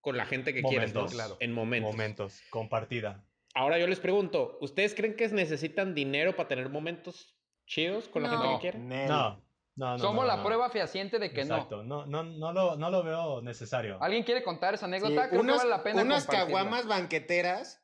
[0.00, 1.02] con la gente que quieres, ¿no?
[1.02, 1.14] Momentos.
[1.14, 1.36] Claro.
[1.40, 1.92] En momentos.
[1.92, 3.22] Momentos, compartida.
[3.52, 7.33] Ahora yo les pregunto, ¿ustedes creen que necesitan dinero para tener momentos
[7.66, 8.54] chidos con la gente No.
[8.56, 8.88] que quieren?
[8.88, 9.08] Nel.
[9.08, 9.42] No,
[9.76, 9.98] no, no.
[9.98, 10.44] Somos no, la no.
[10.44, 13.98] prueba fehaciente de que Exacto, no, no, no, lo, no lo veo necesario.
[13.98, 14.04] no.
[14.04, 15.28] ¿Alguien quiere contar esa Sí, anécdota?
[15.28, 17.82] Creo unas, que vale la pena unas caguamas banqueteras,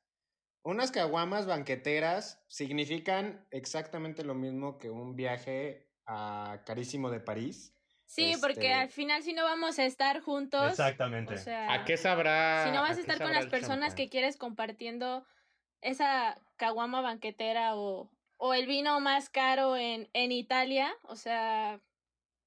[0.62, 7.76] unas caguamas banqueteras significan exactamente lo mismo que un viaje a carísimo de París.
[8.06, 11.34] Sí, Este- porque al final si no vamos a estar juntos, Exactamente.
[11.34, 12.64] o sea, ¿A qué sabrá?
[12.66, 13.96] si no vas a estar con las personas champán?
[13.96, 15.24] que quieres compartiendo
[15.80, 18.10] esa caguama banquetera o,
[18.40, 21.81] o el vino más caro en, en Italia, o sea,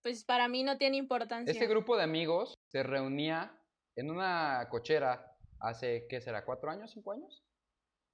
[0.02, 1.52] pues para mí no tiene importancia.
[1.52, 3.58] Este grupo de amigos se reunía
[3.96, 6.44] en una cochera hace, ¿qué será?
[6.46, 6.92] ¿Cuatro años?
[6.92, 7.44] ¿Cinco años?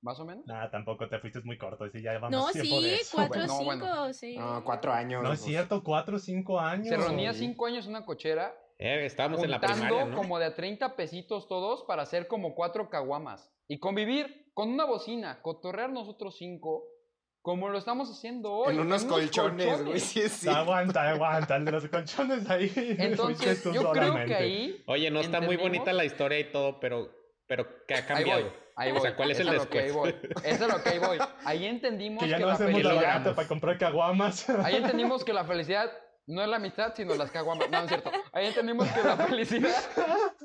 [0.02, 0.46] ¿Más o menos?
[0.46, 1.90] Nada, tampoco te fuiste muy corto.
[1.90, 3.18] Sí, ya llevamos no, tiempo sí, de eso.
[3.18, 4.14] cuatro o No, cinco, bueno.
[4.14, 4.38] sí.
[4.38, 5.24] No, cuatro años.
[5.24, 6.88] No es cierto, cuatro o cinco años.
[6.88, 7.40] Se reunía Sí.
[7.40, 10.16] cinco años en una cochera, Eh, estábamos en la primaria, ¿no?
[10.16, 13.52] como de a 30 pesitos todos para hacer como cuatro caguamas.
[13.68, 16.86] Y convivir con una bocina, cotorrear nosotros cinco,
[17.42, 18.74] como lo estamos haciendo hoy.
[18.74, 20.00] En unos colchones, güey.
[20.00, 20.50] Sí, sí.
[20.50, 22.72] Aguanta, aguanta, el de los colchones ahí.
[23.00, 24.36] Entonces, yo creo que solamente.
[24.36, 24.84] ahí...
[24.88, 27.10] Oye, no está muy bonita la historia y todo, pero,
[27.48, 28.42] pero ¿qué ha Ahí cambiado?
[28.44, 29.02] voy, ahí O voy.
[29.02, 30.16] sea, ¿cuál es el Eso lo que ahí después?
[30.22, 30.30] voy.
[30.44, 31.18] Eso es lo que ahí voy.
[31.46, 33.36] Ahí entendimos Que que, ya no la hacemos felicidad...
[33.36, 34.50] para comprar caguamas.
[34.50, 35.90] Ahí entendimos que la felicidad
[36.30, 37.72] no es la amistad, sino las caguamas.
[37.72, 38.12] No, no es cierto.
[38.32, 39.76] Ahí entendimos que la felicidad...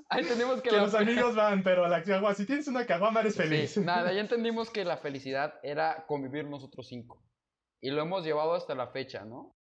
[0.09, 3.21] Ahí entendimos que, que la los amigos van, pero la caguama, si tienes una caguama
[3.21, 3.73] eres feliz.
[3.73, 7.23] Sí, nada, ya entendimos que la felicidad era convivir nosotros cinco.
[7.83, 9.59] Y lo hemos llevado hasta la fecha, ¿no?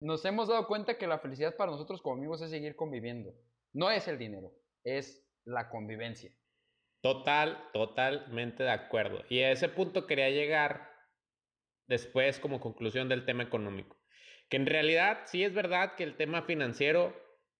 [0.00, 3.34] Nos hemos dado cuenta que la felicidad para nosotros como amigos es seguir conviviendo.
[3.72, 4.52] No es el dinero,
[4.84, 6.30] es la convivencia.
[7.02, 9.24] Total, totalmente de acuerdo.
[9.28, 10.88] Y a ese punto quería llegar
[11.88, 13.96] después como conclusión del tema económico.
[14.54, 17.14] En realidad sí es verdad que el tema financiero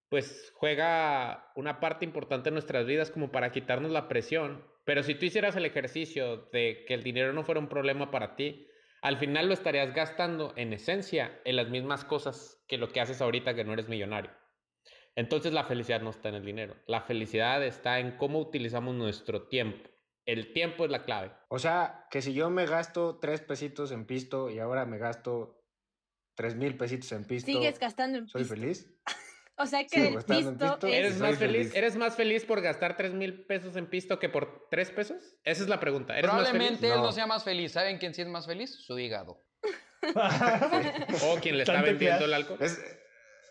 [0.08, 4.64] pues juega una parte importante en nuestras vidas como para quitarnos la presión.
[4.84, 8.36] Pero si tú hicieras el ejercicio de que el dinero no fuera un problema para
[8.36, 8.68] ti,
[9.02, 13.20] al final lo estarías gastando en esencia en las mismas cosas que lo que haces
[13.20, 14.30] ahorita que no eres millonario.
[15.16, 16.76] Entonces la felicidad no está en el dinero.
[16.86, 19.90] La felicidad está en cómo utilizamos nuestro tiempo.
[20.26, 21.32] El tiempo es la clave.
[21.48, 25.63] O sea, que si yo me gasto tres pesitos en pisto y ahora me gasto
[26.34, 28.54] tres mil pesitos en pisto, Sigues gastando en ¿soy pisto.
[28.54, 28.90] feliz?
[29.56, 30.86] O sea que Sigo el pisto pisto.
[30.88, 30.94] es...
[30.94, 31.58] ¿Eres más feliz?
[31.68, 31.74] feliz.
[31.76, 35.36] ¿Eres más feliz por gastar 3 mil pesos en pisto que por 3 pesos?
[35.44, 36.18] Esa es la pregunta.
[36.18, 36.50] ¿Eres más feliz?
[36.50, 37.12] Probablemente él no No.
[37.12, 37.70] sea más feliz.
[37.70, 38.74] ¿Saben quién sí es más feliz?
[38.74, 39.44] Su hígado.
[41.22, 42.58] O quien le está vendiendo el alcohol.
[42.60, 42.82] Es,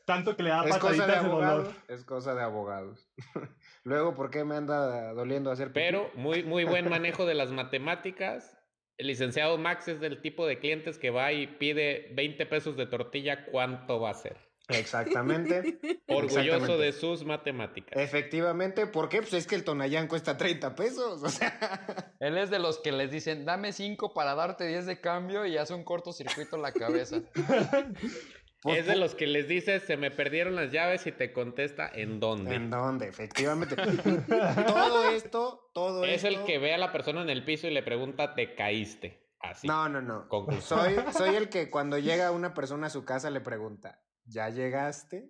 [0.05, 1.25] Tanto que le da es cosa de dolor.
[1.25, 1.75] abogados.
[1.87, 3.09] Es cosa de abogados.
[3.85, 5.79] Luego, ¿por qué me anda doliendo hacer pipí?
[5.85, 8.57] Pero muy, muy buen manejo de las matemáticas.
[8.97, 12.85] El licenciado Max es del tipo de clientes que va y pide 20 pesos de
[12.85, 13.45] tortilla.
[13.45, 14.37] ¿Cuánto va a ser?
[14.69, 15.79] Exactamente.
[16.07, 16.83] Orgulloso Exactamente.
[16.83, 17.99] de sus matemáticas.
[17.99, 19.21] Efectivamente, ¿por qué?
[19.21, 21.21] Pues es que el Tonayán cuesta 30 pesos.
[21.23, 25.01] O sea, Él es de los que les dicen, dame 5 para darte 10 de
[25.01, 27.21] cambio y hace un cortocircuito en la cabeza.
[28.63, 31.89] pues, es de los que les dices, se me perdieron las llaves y te contesta
[31.93, 32.55] en dónde.
[32.55, 33.07] ¿En dónde?
[33.07, 33.75] Efectivamente.
[34.67, 36.39] todo esto, todo es esto.
[36.39, 39.31] el que ve a la persona en el piso y le pregunta, ¿te caíste?
[39.39, 39.67] Así.
[39.67, 40.29] No, no, no.
[40.29, 40.79] Conclusión.
[40.79, 45.29] Soy, soy el que cuando llega una persona a su casa le pregunta, ¿ya llegaste?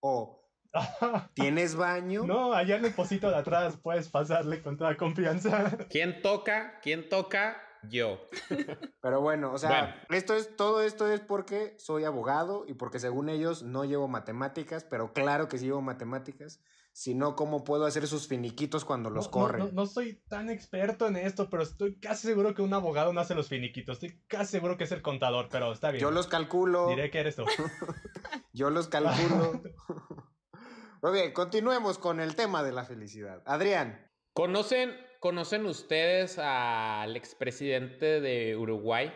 [0.00, 0.46] O
[1.34, 2.24] ¿tienes baño?
[2.26, 5.76] no, allá en el pocito de atrás puedes pasarle con toda confianza.
[5.90, 6.78] ¿Quién toca?
[6.82, 7.62] ¿Quién toca?
[7.88, 8.28] Yo.
[9.00, 9.94] Pero bueno, o sea, Bueno.
[10.18, 14.84] esto es, todo esto es porque soy abogado y porque según ellos no llevo matemáticas,
[14.84, 16.60] pero claro que sí llevo matemáticas.
[16.92, 19.66] Si no, ¿cómo puedo hacer sus finiquitos cuando los No- corren?
[19.66, 23.20] No, no soy tan experto en esto, pero estoy casi seguro que un abogado no
[23.20, 24.02] hace los finiquitos.
[24.02, 26.00] Estoy casi seguro que es el contador, pero está bien.
[26.02, 26.88] Yo los calculo.
[26.88, 27.44] Diré que eres tú.
[28.52, 29.62] Yo los calculo.
[31.02, 33.42] ok, continuemos con el tema de la felicidad.
[33.46, 39.12] Adrián, ¿Conocen, ¿Conocen ustedes al expresidente de Uruguay?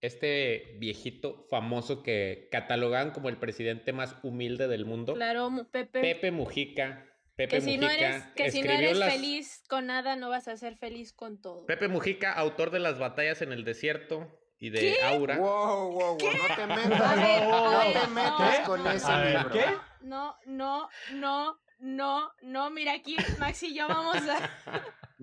[0.00, 5.14] Este viejito famoso que catalogan como el presidente más humilde del mundo.
[5.14, 6.00] Claro, Pepe.
[6.02, 7.06] Pepe Mujica.
[7.36, 10.28] Pepe que si no Mujica eres, que si no eres las- feliz con nada, no
[10.28, 11.64] vas a ser feliz con todo.
[11.66, 14.96] Pepe Mujica, autor de las batallas en el desierto y de ¿Qué?
[15.02, 15.38] Aura.
[15.38, 18.08] wow, wow, wow, no te metas, ver, no ver, te no.
[18.14, 18.64] metas ¿Qué?
[18.66, 19.50] con ese ver, libro.
[19.52, 19.64] ¿qué?
[20.02, 22.70] No, no, no, no, no.
[22.70, 24.50] Mira aquí, Maxi y yo vamos a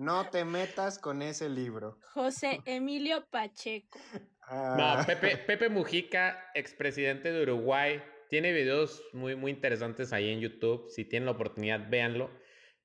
[0.02, 1.96] No te metas con ese libro.
[2.12, 3.98] José Emilio Pacheco.
[4.44, 10.40] Ah, No, Pepe, Pepe Mujica, expresidente de Uruguay, tiene videos muy, muy interesantes ahí en
[10.40, 10.90] YouTube.
[10.90, 12.28] Si tienen la oportunidad, véanlo.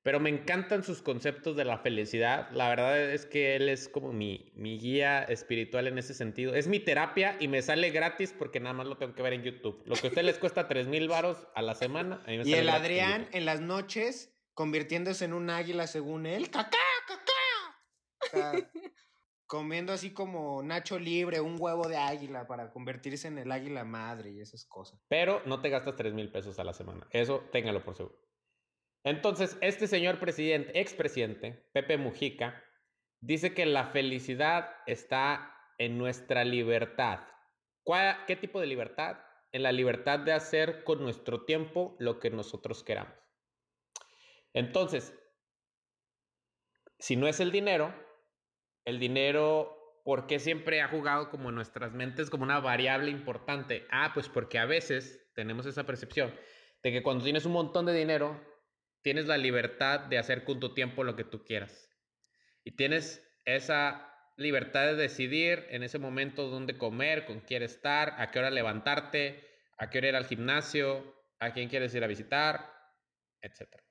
[0.04, 2.48] Pero me encantan sus conceptos de la felicidad.
[2.52, 6.54] La verdad es que él es como mi, mi guía espiritual en ese sentido.
[6.54, 9.42] Es mi terapia y me sale gratis porque nada más lo tengo que ver en
[9.42, 9.82] YouTube.
[9.84, 12.22] Lo que a usted les cuesta 3 mil varos a la semana.
[12.24, 15.86] a mí me y sale el en Adrián en las noches convirtiéndose en un águila
[15.86, 16.50] según él.
[16.50, 17.76] ¡Cacá, cacá!
[18.24, 18.52] O sea,
[19.46, 24.32] comiendo así como Nacho Libre, un huevo de águila para convertirse en el águila madre
[24.32, 25.00] y esas cosas.
[25.06, 27.06] Pero no te gastas 3 mil pesos a la semana.
[27.12, 28.18] Eso téngalo por seguro.
[29.04, 32.60] Entonces, este señor presidente, expresidente, Pepe Mujica,
[33.20, 37.20] dice que la felicidad está en nuestra libertad.
[37.84, 39.18] ¿Cuál- ¿Qué tipo de libertad?
[39.52, 43.14] En la libertad de hacer con nuestro tiempo lo que nosotros queramos.
[44.52, 45.14] Entonces,
[46.98, 47.94] si no es el dinero,
[48.84, 53.86] el dinero, ¿por qué siempre ha jugado como en nuestras mentes como una variable importante?
[53.90, 56.34] Ah, pues porque a veces tenemos esa percepción
[56.82, 58.40] de que cuando tienes un montón de dinero,
[59.02, 61.90] tienes la libertad de hacer con tu tiempo lo que tú quieras.
[62.64, 68.30] Y tienes esa libertad de decidir en ese momento dónde comer, con quién estar, a
[68.30, 69.44] qué hora levantarte,
[69.78, 72.72] a qué hora ir al gimnasio, a quién quieres ir a visitar,
[73.40, 73.87] etc.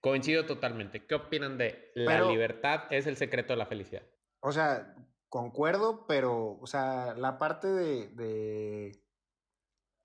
[0.00, 1.06] Coincido totalmente.
[1.06, 4.02] ¿Qué opinan de la Pero- libertad es el secreto de la felicidad?
[4.40, 4.94] O sea,
[5.28, 9.02] concuerdo, pero, o sea, la parte de, de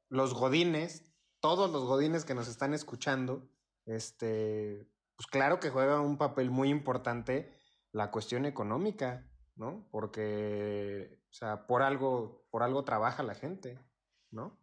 [0.10, 3.48] los godines, todos los godines que nos están escuchando,
[3.86, 7.54] este, pues claro que juega un papel muy importante
[7.92, 9.88] la cuestión económica, ¿no?
[9.92, 13.80] Porque, o sea, por algo, por algo trabaja la gente,
[14.32, 14.58] ¿no?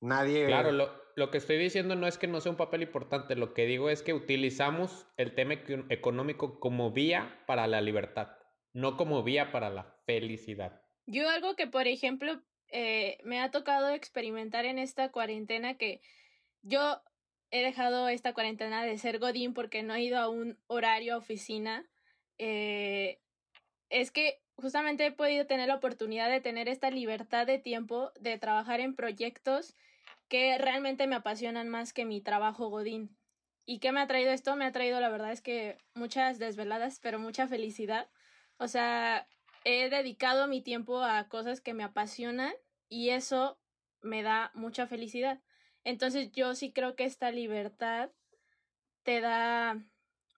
[0.00, 0.46] Nadie...
[0.46, 3.52] Claro, lo, lo que estoy diciendo no es que no sea un papel importante, lo
[3.52, 8.28] que digo es que utilizamos el tema eco- económico como vía para la libertad,
[8.72, 10.80] no como vía para la felicidad.
[11.06, 16.00] Yo algo que, por ejemplo, eh, me ha tocado experimentar en esta cuarentena que
[16.62, 17.02] yo
[17.50, 21.18] he dejado esta cuarentena de ser Godín porque no he ido a un horario a
[21.18, 21.88] oficina.
[22.38, 23.18] eh,
[23.90, 28.38] es que justamente he podido tener la oportunidad de tener esta libertad de tiempo de
[28.38, 29.74] trabajar en proyectos
[30.28, 33.16] que realmente me apasionan más que mi trabajo Godín.
[33.64, 34.56] ¿Y qué me ha traído esto?
[34.56, 38.08] Me ha traído, la verdad es que muchas desveladas, pero mucha felicidad.
[38.56, 39.28] O sea,
[39.64, 42.52] he dedicado mi tiempo a cosas que me apasionan
[42.88, 43.58] y eso
[44.00, 45.40] me da mucha felicidad.
[45.84, 48.10] Entonces yo sí creo que esta libertad
[49.02, 49.82] te da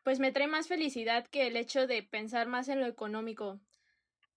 [0.03, 3.61] pues me trae más felicidad que el hecho de pensar más en lo económico.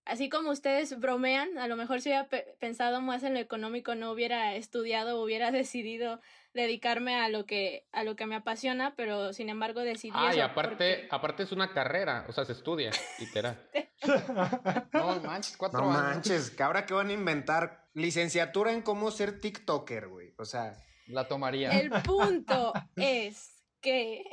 [0.05, 2.27] Así como ustedes bromean, a lo mejor si hubiera
[2.59, 6.19] pensado más en lo económico no hubiera estudiado, hubiera decidido
[6.53, 10.39] dedicarme a lo que a lo que me apasiona, pero sin embargo decidí Ah, y
[10.39, 13.67] aparte, aparte es una carrera, o sea, se estudia, literal.
[14.93, 19.39] no manches, cuatro no manches, que ahora que van a inventar licenciatura en cómo ser
[19.39, 20.33] TikToker, güey.
[20.37, 20.75] O sea,
[21.07, 21.71] la tomaría.
[21.71, 24.23] El punto es que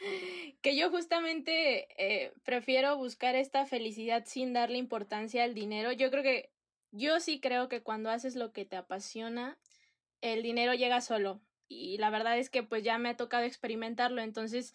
[0.62, 5.92] que yo justamente eh, prefiero buscar esta felicidad sin darle importancia al dinero.
[5.92, 6.50] Yo creo que,
[6.90, 9.58] yo sí creo que cuando haces lo que te apasiona,
[10.20, 11.40] el dinero llega solo.
[11.68, 14.22] Y la verdad es que pues ya me ha tocado experimentarlo.
[14.22, 14.74] Entonces,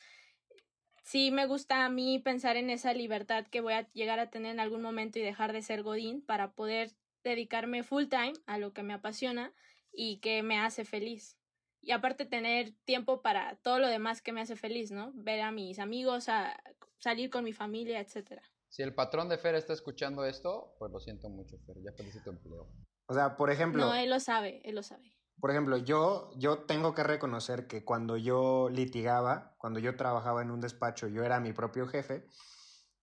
[1.03, 4.51] sí me gusta a mí pensar en esa libertad que voy a llegar a tener
[4.51, 6.91] en algún momento y dejar de ser Godín para poder
[7.23, 9.53] dedicarme full time a lo que me apasiona
[9.93, 11.40] y que me hace feliz
[11.81, 15.11] y aparte tener tiempo para todo lo demás que me hace feliz, ¿no?
[15.15, 16.55] Ver a mis amigos, a
[16.99, 18.43] salir con mi familia, etcétera.
[18.69, 22.29] Si el patrón de Fer está escuchando esto, pues lo siento mucho, Fer, ya felicito
[22.29, 22.71] empleo.
[23.07, 23.85] O sea, por ejemplo...
[23.85, 25.17] No, él lo sabe, él lo sabe.
[25.39, 30.51] Por ejemplo, yo, yo tengo que reconocer que cuando yo litigaba, cuando yo trabajaba en
[30.51, 32.25] un despacho, yo era mi propio jefe,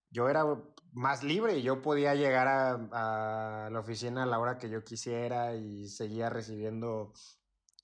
[0.09, 0.45] yo era
[0.91, 4.83] más libre y yo podía llegar a, a la oficina a la hora que yo
[4.83, 7.13] quisiera y seguía recibiendo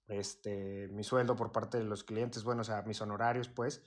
[0.08, 3.84] este, mi sueldo por parte de los clientes, bueno, o sea, mis honorarios, pues,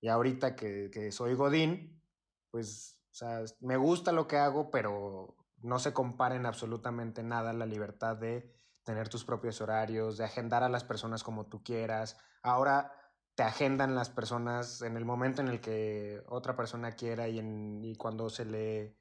[0.00, 2.02] y ahorita que, que soy Godín,
[2.50, 7.52] pues, o sea, me gusta lo que hago, pero no se compara en absolutamente nada
[7.52, 8.52] la libertad de
[8.84, 12.16] tener tus propios horarios, de agendar a las personas como tú quieras.
[12.42, 12.92] Ahora
[13.34, 17.82] te agendan las personas en el momento en el que otra persona quiera y, en,
[17.84, 18.96] y cuando se le,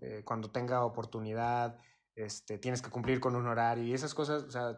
[0.00, 1.78] eh, cuando tenga oportunidad,
[2.14, 4.74] este, tienes que cumplir con un horario y esas cosas, o sea,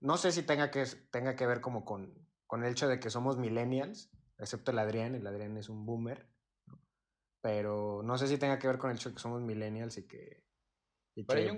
[0.00, 2.14] no sé si tenga que, tenga que ver como con,
[2.46, 6.26] con el hecho de que somos millennials, excepto el Adrián, el Adrián es un boomer,
[7.42, 10.06] pero no sé si tenga que ver con el hecho de que somos millennials y
[10.06, 10.42] que,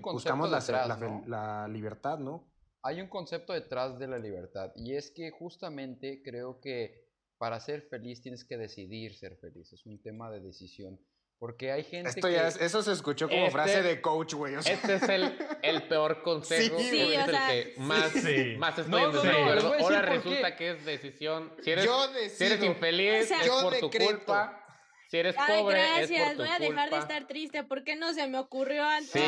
[0.03, 2.51] buscamos la, la libertad, ¿no?
[2.85, 7.03] Hay un concepto detrás de la libertad y es que justamente creo que
[7.39, 11.01] para ser feliz tienes que decidir ser feliz, es un tema de decisión.
[11.43, 14.55] Porque hay gente Esto ya eso se escuchó como frase este de coach, güey.
[14.55, 16.79] Este es el, el peor consejo.
[16.79, 18.15] Sí, sí es el que más,
[18.59, 19.75] más estoy en desacuerdo.
[19.81, 21.53] Ahora resulta que es decisión.
[21.61, 21.91] Si eres,
[22.37, 24.65] si eres infeliz, es por tu culpa.
[25.09, 26.11] Si eres pobre, gracias.
[26.11, 27.65] es por tu Voy a dejar de estar triste.
[27.65, 29.11] ¿Por qué no se me ocurrió antes?
[29.11, 29.21] Sí,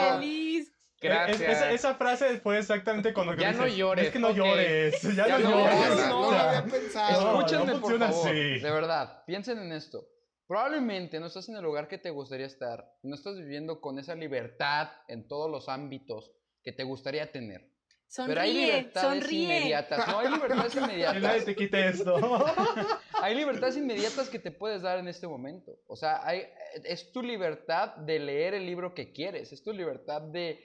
[0.00, 0.72] feliz.
[1.00, 1.40] Gracias.
[1.40, 4.06] esa, esa, frase fue exactamente cuando Ya no llores.
[4.06, 5.00] Es que no llores.
[5.02, 5.88] Ya, ya no, llores.
[6.08, 7.38] No, no, lo había pensado.
[7.38, 8.34] Escúchenme, por favor.
[8.34, 10.04] De verdad, piensen en esto.
[10.50, 14.16] Probablemente no estás en el lugar que te gustaría estar, no estás viviendo con esa
[14.16, 16.32] libertad en todos los ámbitos
[16.64, 17.70] que te gustaría tener.
[18.08, 19.44] Sonríe, Pero hay libertades sonríe.
[19.44, 20.08] inmediatas.
[20.08, 21.22] No, hay libertades inmediatas.
[21.22, 22.16] Nadie te quite esto.
[23.22, 25.78] hay libertades inmediatas que te puedes dar en este momento.
[25.86, 26.48] O sea, hay,
[26.82, 29.52] es tu libertad de leer el libro que quieres.
[29.52, 30.58] Es tu libertad de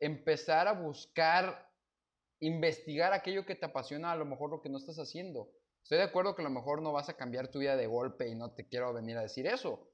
[0.00, 1.70] empezar a buscar,
[2.40, 5.52] investigar aquello que te apasiona, a lo mejor lo que no estás haciendo.
[5.82, 8.28] Estoy de acuerdo que a lo mejor no vas a cambiar tu vida de golpe
[8.28, 9.90] y no te quiero venir a decir eso.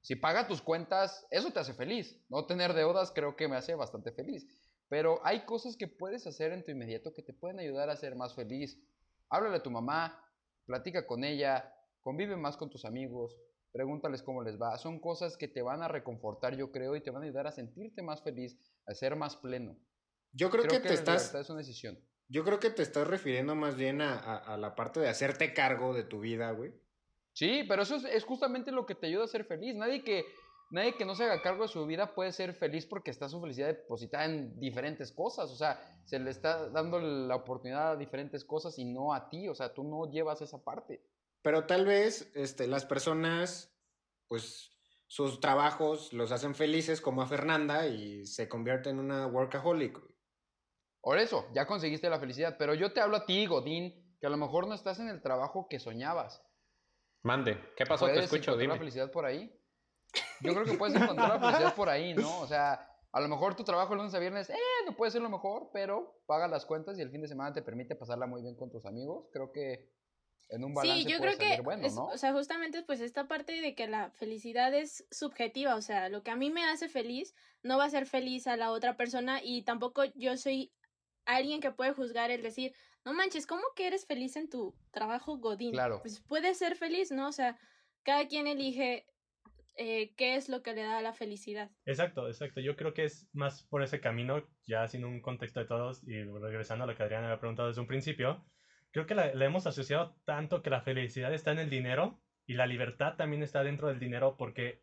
[0.00, 2.20] Si paga tus cuentas, eso te hace feliz.
[2.28, 4.46] No tener deudas creo que me hace bastante feliz.
[4.88, 8.14] Pero hay cosas que puedes hacer en tu inmediato que te pueden ayudar a ser
[8.14, 8.80] más feliz.
[9.28, 10.24] Háblale a tu mamá,
[10.64, 13.36] platica con ella, convive más con tus amigos,
[13.72, 14.78] pregúntales cómo les va.
[14.78, 17.52] Son cosas que te van a reconfortar, yo creo, y te van a ayudar a
[17.52, 19.76] sentirte más feliz, a ser más pleno.
[20.32, 21.34] Yo creo, que te estás.
[21.34, 21.98] Es una decisión.
[22.28, 26.04] Yo creo que te estás refiriendo más bien a, la parte de hacerte cargo de
[26.04, 26.72] tu vida, güey.
[27.32, 29.74] Sí, pero eso es, justamente lo que te ayuda a ser feliz.
[29.74, 30.26] Nadie que,
[30.70, 33.40] nadie que no se haga cargo de su vida puede ser feliz porque está su
[33.40, 35.50] felicidad depositada en diferentes cosas.
[35.50, 39.48] O sea, se le está dando la oportunidad a diferentes cosas y no a ti.
[39.48, 41.02] O sea, tú no llevas esa parte.
[41.40, 43.74] Pero tal vez este, las personas,
[44.26, 49.98] pues sus trabajos los hacen felices como a Fernanda y se convierte en una workaholic.
[51.08, 52.56] Por eso, ya conseguiste la felicidad.
[52.58, 55.22] Pero yo te hablo a ti, Godín, que a lo mejor no estás en el
[55.22, 56.44] trabajo que soñabas.
[57.22, 58.04] Mande, ¿qué pasó?
[58.04, 58.74] Te escucho, dime.
[58.74, 59.50] la felicidad por ahí?
[60.42, 62.40] Yo creo que puedes encontrar la felicidad por ahí, ¿no?
[62.40, 65.22] O sea, a lo mejor tu trabajo el lunes a viernes, eh, no puede ser
[65.22, 68.42] lo mejor, pero paga las cuentas y el fin de semana te permite pasarla muy
[68.42, 69.30] bien con tus amigos.
[69.32, 69.90] Creo que
[70.50, 72.04] en un balance sí, yo puede creo que bueno, ¿no?
[72.08, 76.22] o sea, justamente pues esta parte de que la felicidad es subjetiva, o sea, lo
[76.22, 79.40] que a mí me hace feliz no va a ser feliz a la otra persona
[79.42, 80.70] y tampoco yo soy
[81.28, 82.74] alguien que puede juzgar el decir,
[83.04, 85.72] no manches, ¿cómo que eres feliz en tu trabajo Godín?
[85.72, 86.00] Claro.
[86.00, 87.28] Pues puede ser feliz, ¿no?
[87.28, 87.58] O sea,
[88.02, 89.06] cada quien elige
[89.76, 91.70] eh, qué es lo que le da la felicidad.
[91.84, 92.60] Exacto, exacto.
[92.60, 96.22] Yo creo que es más por ese camino, ya sin un contexto de todos y
[96.24, 98.44] regresando a lo que Adriana había preguntado desde un principio,
[98.90, 102.66] creo que le hemos asociado tanto que la felicidad está en el dinero Y la
[102.66, 104.82] libertad también está dentro del dinero porque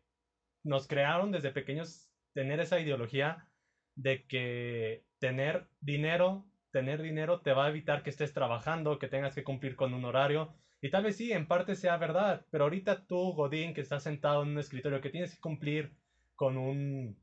[0.62, 3.48] nos crearon desde pequeños tener esa ideología
[3.96, 9.34] de que tener dinero, tener dinero te va a evitar que estés trabajando, que tengas
[9.34, 10.54] que cumplir con un horario.
[10.80, 14.42] Y tal vez sí, en parte sea verdad, pero ahorita tú, Godín, que estás sentado
[14.42, 15.96] en un escritorio, que tienes que cumplir
[16.34, 17.18] con un,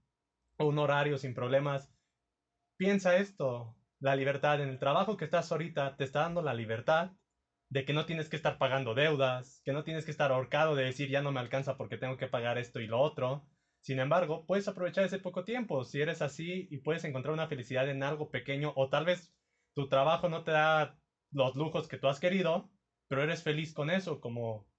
[0.58, 1.92] un horario sin problemas,
[2.78, 7.12] piensa esto, la libertad en el trabajo que estás ahorita te está dando la libertad
[7.70, 10.84] de que no tienes que estar pagando deudas, que no tienes que estar ahorcado de
[10.86, 13.48] decir ya no me alcanza porque tengo que pagar esto y lo otro.
[13.84, 17.90] Sin embargo, puedes aprovechar ese poco tiempo si eres así y puedes encontrar una felicidad
[17.90, 19.36] en algo pequeño o tal vez
[19.76, 20.98] tu trabajo no te da
[21.32, 22.72] los lujos que tú has querido,
[23.10, 24.72] pero eres feliz con eso, como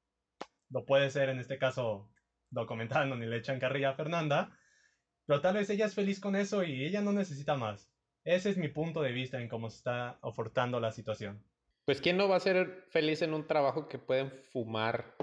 [0.71, 2.11] lo puede ser en este caso
[2.49, 4.59] documentando ni le echan carrilla a Fernanda,
[5.27, 7.93] pero tal vez ella es feliz con eso y ella no necesita más.
[8.25, 11.45] Ese es mi punto de vista en cómo se está ofertando la situación.
[11.85, 15.15] Pues quién no va a ser feliz en un trabajo que pueden fumar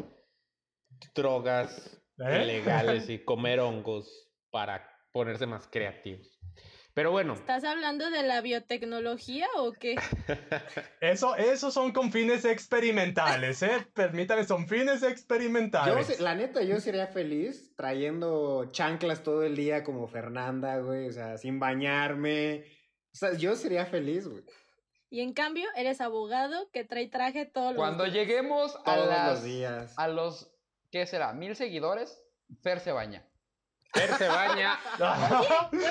[1.16, 2.44] drogas ¿Eh?
[2.44, 6.40] ilegales y comer hongos para ponerse más creativos.
[6.94, 9.96] Pero bueno, ¿Estás hablando de la biotecnología o qué?
[11.00, 13.88] Eso, esos son con fines experimentales, ¿eh?
[13.96, 16.08] Permítame, son fines Yo, experimentales.
[16.08, 21.08] se- la neta, yo sería feliz trayendo chanclas todo el día como Fernanda, güey.
[21.08, 22.66] O sea, sin bañarme.
[23.14, 24.44] O sea, yo sería feliz, güey.
[25.10, 28.16] Y en cambio, eres abogado que trae traje todos los Cuando días.
[28.16, 29.94] lleguemos a, Todos las, los días.
[29.98, 30.52] a los,
[30.92, 31.34] ¿qué será?
[31.34, 32.22] Mil seguidores,
[32.62, 33.26] Fer se baña.
[33.94, 34.78] Fer se baña.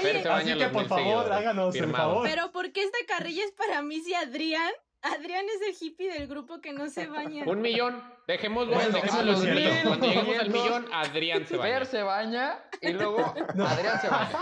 [0.03, 2.27] Fer se baña Así que por favor, háganos el favor.
[2.29, 4.73] Pero ¿por qué esta carrilla es para mí si Adrián?
[5.03, 7.45] Adrián es el hippie del grupo que no se baña.
[7.47, 8.03] Un millón.
[8.27, 9.61] Dejémoslo, Bueno, dejémoslo es cierto.
[9.61, 9.79] millón.
[9.87, 11.73] Cuando lleguemos al millón, Adrián se baña.
[11.73, 13.35] Fer se baña y luego
[13.67, 14.39] Adrián se baña.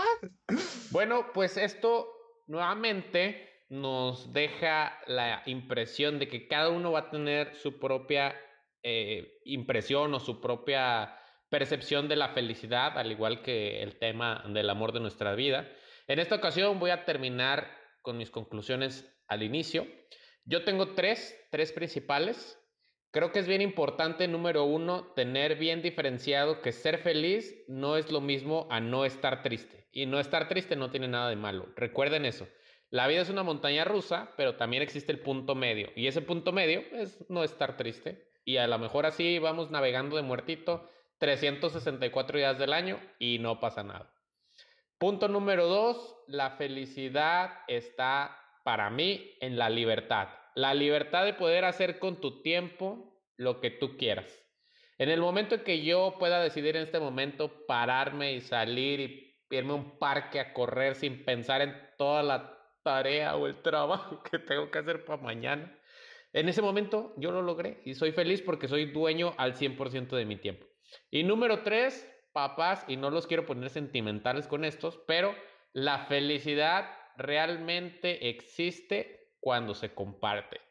[0.91, 2.11] Bueno, pues esto
[2.47, 8.35] nuevamente nos deja la impresión de que cada uno va a tener su propia
[8.83, 11.15] eh, impresión o su propia
[11.49, 15.69] percepción de la felicidad, al igual que el tema del amor de nuestra vida.
[16.07, 17.69] En esta ocasión voy a terminar
[18.01, 19.87] con mis conclusiones al inicio.
[20.45, 22.57] Yo tengo tres, tres principales.
[23.11, 28.11] Creo que es bien importante, número uno, tener bien diferenciado que ser feliz no es
[28.11, 29.87] lo mismo a no estar triste.
[29.91, 31.67] Y no estar triste no tiene nada de malo.
[31.75, 32.47] Recuerden eso.
[32.91, 35.89] La vida es una montaña rusa, pero también existe el punto medio.
[35.95, 38.28] Y ese punto medio es no estar triste.
[38.49, 40.89] Y a lo mejor así vamos navegando de muertito
[41.19, 44.11] 364 días del año y no pasa nada.
[44.97, 50.29] Punto número dos, la felicidad está para mí en la libertad.
[50.55, 54.43] La libertad de poder hacer con tu tiempo lo que tú quieras.
[54.97, 59.37] En el momento en que yo pueda decidir en este momento pararme y salir y
[59.51, 64.23] irme a un parque a correr sin pensar en toda la tarea o el trabajo
[64.31, 65.78] que tengo que hacer para mañana,
[66.33, 70.25] en ese momento yo lo logré y soy feliz porque soy dueño al 100% de
[70.25, 70.67] mi tiempo.
[71.09, 75.35] Y número tres, papás, y no los quiero poner sentimentales con estos, pero
[75.73, 80.61] la felicidad realmente existe cuando se comparte.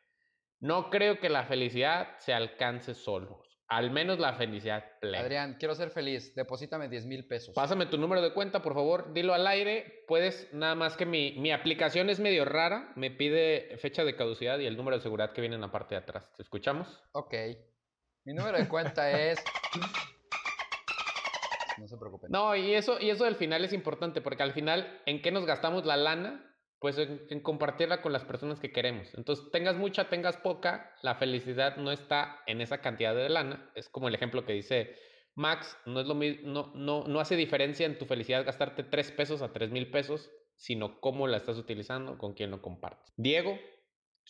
[0.61, 5.21] No creo que la felicidad se alcance solo, al menos la felicidad plena.
[5.21, 6.35] Adrián, quiero ser feliz.
[6.35, 7.55] Deposítame 10 mil pesos.
[7.55, 10.05] Pásame tu número de cuenta, por favor, dilo al aire.
[10.09, 14.59] Puedes, nada más que mi, mi aplicación es medio rara, me pide fecha de caducidad
[14.59, 16.33] y el número de seguridad que viene en la parte de atrás.
[16.35, 16.89] ¿Te escuchamos?
[17.13, 17.35] Ok.
[18.25, 19.39] Mi número de cuenta es.
[21.79, 22.33] No se preocupen.
[22.33, 25.47] No, y eso, y eso del final es importante, porque al final, ¿en qué nos
[25.47, 26.48] gastamos la lana?
[26.81, 29.09] Pues en, compartirla con las personas que queremos.
[29.15, 33.71] Entonces, tengas mucha, tengas poca, la felicidad no está en esa cantidad de lana.
[33.75, 34.95] Es como el ejemplo que dice
[35.35, 39.43] Max, no es lo no, no, no hace diferencia en tu felicidad gastarte tres pesos
[39.43, 43.13] a tres mil pesos, sino cómo la estás utilizando, con quién lo compartes.
[43.17, 43.59] Diego,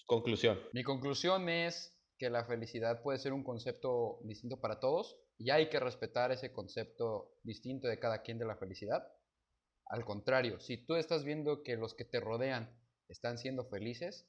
[0.06, 0.58] conclusión.
[0.72, 5.68] Mi conclusión es que la felicidad puede ser un concepto distinto para todos y hay
[5.68, 9.06] que respetar ese concepto distinto de cada quien de la felicidad.
[9.88, 12.70] Al contrario, si tú estás viendo que los que te rodean
[13.08, 14.28] están siendo felices,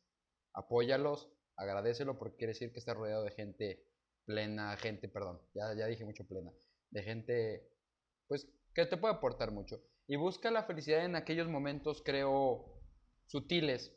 [0.54, 3.86] apóyalos, agradecelo porque quiere decir que estás rodeado de gente
[4.26, 6.52] plena, gente, perdón, ya, ya dije mucho plena,
[6.92, 7.70] de gente
[8.28, 9.82] pues que te puede aportar mucho.
[10.08, 12.82] Y busca la felicidad en aquellos momentos, creo,
[13.28, 13.96] sutiles,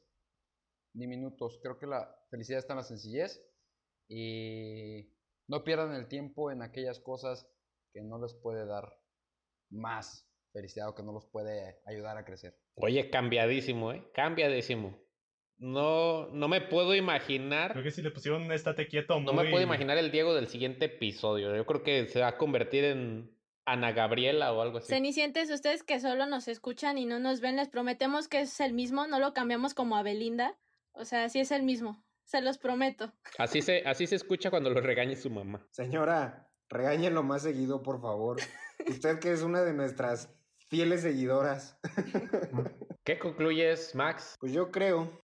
[0.92, 1.58] diminutos.
[1.62, 3.40] Creo que la felicidad está en la sencillez
[4.08, 5.14] y
[5.48, 7.46] no pierdan el tiempo en aquellas cosas
[7.92, 8.98] que no les puede dar
[9.70, 12.56] más felicidad o que no los puede ayudar a crecer.
[12.74, 14.04] Oye, cambiadísimo, ¿eh?
[14.14, 14.98] Cambiadísimo.
[15.58, 19.32] No, no me puedo imaginar Creo que si le pusieron un estate quieto muy...
[19.32, 21.54] No me puedo imaginar el Diego del siguiente episodio.
[21.54, 23.30] Yo creo que se va a convertir en
[23.64, 24.88] Ana Gabriela o algo así.
[24.88, 28.72] Cenicientes, ustedes que solo nos escuchan y no nos ven, les prometemos que es el
[28.72, 30.58] mismo, no lo cambiamos como a Belinda.
[30.92, 33.12] O sea, sí es el mismo, se los prometo.
[33.38, 35.66] Así se, así se escucha cuando lo regañe su mamá.
[35.70, 38.38] Señora, regáñenlo más seguido, por favor.
[38.88, 40.28] Usted que es una de nuestras
[40.72, 41.78] fieles seguidoras.
[43.04, 44.36] ¿Qué concluyes, Max?
[44.40, 45.22] Pues yo creo,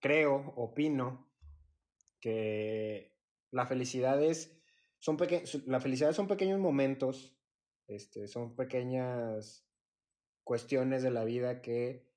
[0.00, 1.30] creo, opino
[2.22, 3.14] que
[3.50, 4.58] la felicidad es,
[4.98, 7.36] son peque la felicidad son pequeños momentos,
[7.86, 9.68] este, son pequeñas
[10.42, 12.08] cuestiones de la vida que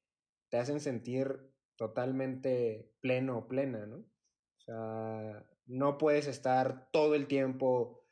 [0.48, 3.98] te hacen sentir totalmente pleno o plena, ¿no?
[3.98, 8.03] O sea, no puedes estar todo el tiempo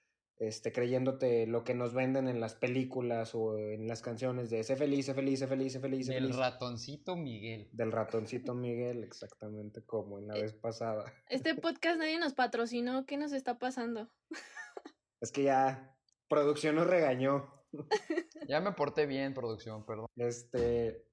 [0.41, 4.75] este, creyéndote lo que nos venden en las películas o en las canciones de sé
[4.75, 6.07] feliz, sé feliz, sé feliz, sé feliz.
[6.07, 7.69] Sé Del ratoncito Miguel.
[7.71, 11.13] Del ratoncito Miguel, exactamente como en la Eh, vez pasada.
[11.29, 13.05] Este podcast nadie nos patrocinó.
[13.05, 14.09] ¿Qué nos está pasando?
[15.21, 15.95] Es que ya
[16.27, 17.53] producción nos regañó.
[18.49, 20.07] Ya me porté bien, producción, perdón.
[20.17, 21.07] Este,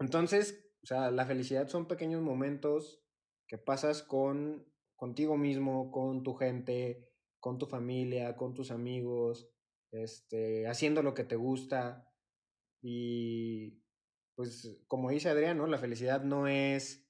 [0.00, 3.00] entonces, o sea, la felicidad son pequeños momentos
[3.46, 7.08] que pasas con contigo mismo, con tu gente,
[7.40, 9.50] con tu familia, con tus amigos,
[9.92, 12.08] este, haciendo lo que te gusta.
[12.82, 13.82] Y
[14.34, 15.66] pues, como dice Adrián, ¿no?
[15.66, 17.08] La felicidad no es,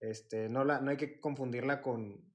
[0.00, 2.32] este, no, la, no hay que confundirla con,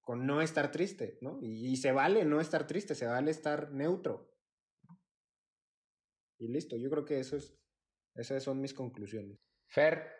[0.00, 1.38] con no estar triste, ¿no?
[1.40, 4.30] Y, y se vale no estar triste, se vale estar neutro.
[6.38, 7.58] Y listo, yo creo que eso es,
[8.14, 9.38] esas son mis conclusiones.
[9.68, 10.10] Fer,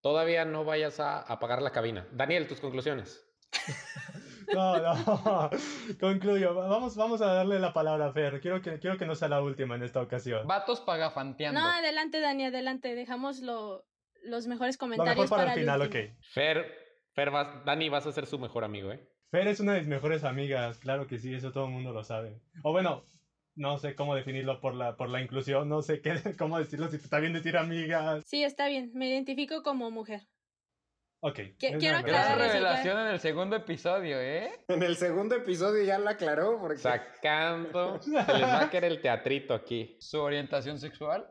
[0.00, 2.08] todavía no vayas a apagar la cabina.
[2.12, 3.24] Daniel, tus conclusiones.
[4.52, 5.50] No, no.
[6.00, 6.54] Concluyo.
[6.54, 8.40] Vamos, vamos a darle la palabra a Fer.
[8.40, 10.46] Quiero que, quiero que no sea la última en esta ocasión.
[10.46, 11.60] Vatos pagafanteando.
[11.60, 12.94] No, adelante, Dani, adelante.
[12.94, 13.84] Dejamos lo-
[14.24, 16.04] los mejores Lo comentarios mejor para el final, último.
[16.04, 16.10] ok.
[16.32, 16.74] Fer,
[17.14, 19.08] Fer vas, Dani, vas a ser su mejor amigo, ¿eh?
[19.30, 22.04] Fer es una de mis mejores amigas, claro que sí, eso todo el mundo lo
[22.04, 22.40] sabe.
[22.62, 23.02] O bueno,
[23.54, 26.96] no sé cómo definirlo por la, por la inclusión, no sé qué, cómo decirlo, si
[26.96, 28.22] está bien decir amigas.
[28.26, 28.90] Sí, está bien.
[28.94, 30.22] Me identifico como mujer.
[31.20, 31.40] Ok.
[31.58, 34.50] Quiero aclarar revelación en el segundo episodio, ¿eh?
[34.68, 38.00] En el segundo episodio ya la aclaró porque Sacando.
[38.00, 39.96] Se les va a caer el teatrito aquí.
[39.98, 41.26] Su orientación sexual.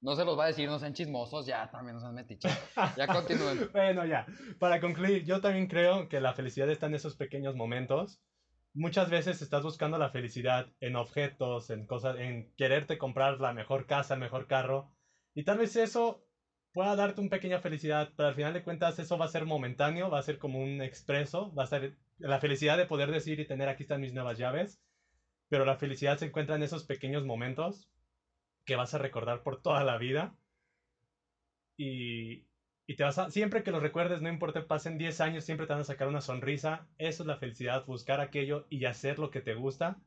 [0.00, 2.52] No se los va a decir, no sean chismosos, ya también no sean metiches.
[2.96, 3.70] Ya continúen.
[3.72, 4.26] Bueno, ya.
[4.58, 8.20] Para concluir, yo también creo que la felicidad está en esos pequeños momentos.
[8.74, 13.86] Muchas veces estás buscando la felicidad en objetos, en cosas, en quererte comprar la mejor
[13.86, 14.92] casa, el mejor carro.
[15.34, 16.26] Y tal vez eso
[16.72, 20.10] pueda darte una pequeña felicidad, pero al final de cuentas eso va a ser momentáneo,
[20.10, 23.46] va a ser como un expreso, va a ser la felicidad de poder decir y
[23.46, 24.82] tener aquí están mis nuevas llaves.
[25.48, 27.90] Pero la felicidad se encuentra en esos pequeños momentos
[28.64, 30.34] que vas a recordar por toda la vida.
[31.76, 32.46] Y,
[32.86, 35.82] y te vas siempre que los recuerdes, no importa, pasen 10 años, siempre te van
[35.82, 36.88] a sacar una sonrisa.
[36.96, 40.00] Eso es la felicidad, buscar aquello y hacer lo que te gusta.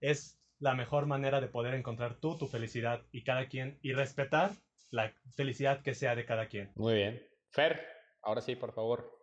[0.00, 4.52] Es la mejor manera de poder encontrar tú tu felicidad y cada quien y respetar
[4.90, 6.72] la felicidad que sea de cada quien.
[6.76, 7.22] Muy bien.
[7.50, 7.86] Fer,
[8.22, 9.18] ahora sí, por favor.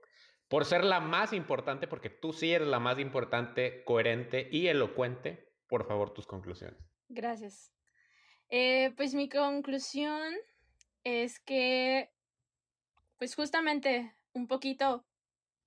[0.48, 5.52] Por ser la más importante, porque tú sí eres la más importante, coherente y elocuente,
[5.68, 6.80] por favor, tus conclusiones.
[7.10, 7.74] Gracias.
[8.50, 10.34] Eh, pues mi conclusión
[11.04, 12.10] es que,
[13.18, 15.06] pues justamente un poquito,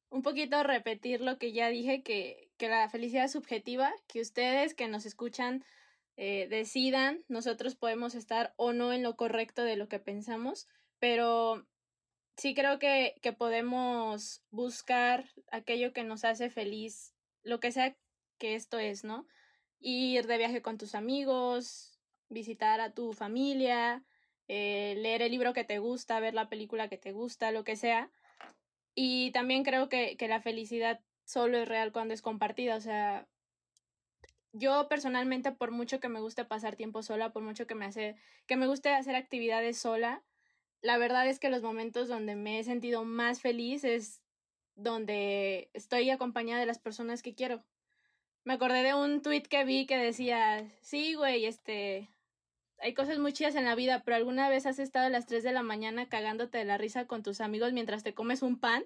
[0.08, 4.74] un poquito repetir lo que ya dije, que, que la felicidad es subjetiva, que ustedes
[4.74, 5.62] que nos escuchan
[6.22, 10.68] eh, decidan, nosotros podemos estar o no en lo correcto de lo que pensamos,
[10.98, 11.66] pero
[12.36, 17.96] sí creo que, que podemos buscar aquello que nos hace feliz, lo que sea
[18.36, 19.26] que esto es, ¿no?
[19.78, 21.98] Ir de viaje con tus amigos,
[22.28, 24.04] visitar a tu familia,
[24.46, 27.76] eh, leer el libro que te gusta, ver la película que te gusta, lo que
[27.76, 28.10] sea.
[28.94, 32.76] Y también creo que, que la felicidad solo es real cuando es compartida.
[32.76, 33.26] O sea,
[34.52, 38.16] yo personalmente, por mucho que me guste pasar tiempo sola, por mucho que me hace,
[38.46, 40.22] que me guste hacer actividades sola,
[40.82, 44.22] la verdad es que los momentos donde me he sentido más feliz es
[44.74, 47.64] donde estoy acompañada de las personas que quiero.
[48.44, 52.08] Me acordé de un tweet que vi que decía, sí, güey, este,
[52.78, 55.42] hay cosas muy chidas en la vida, pero alguna vez has estado a las 3
[55.42, 58.84] de la mañana cagándote de la risa con tus amigos mientras te comes un pan.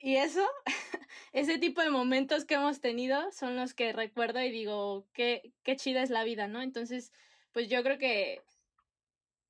[0.00, 0.46] Y eso,
[1.32, 5.76] ese tipo de momentos que hemos tenido son los que recuerdo y digo, qué, qué
[5.76, 6.62] chida es la vida, ¿no?
[6.62, 7.12] Entonces,
[7.52, 8.42] pues yo creo que,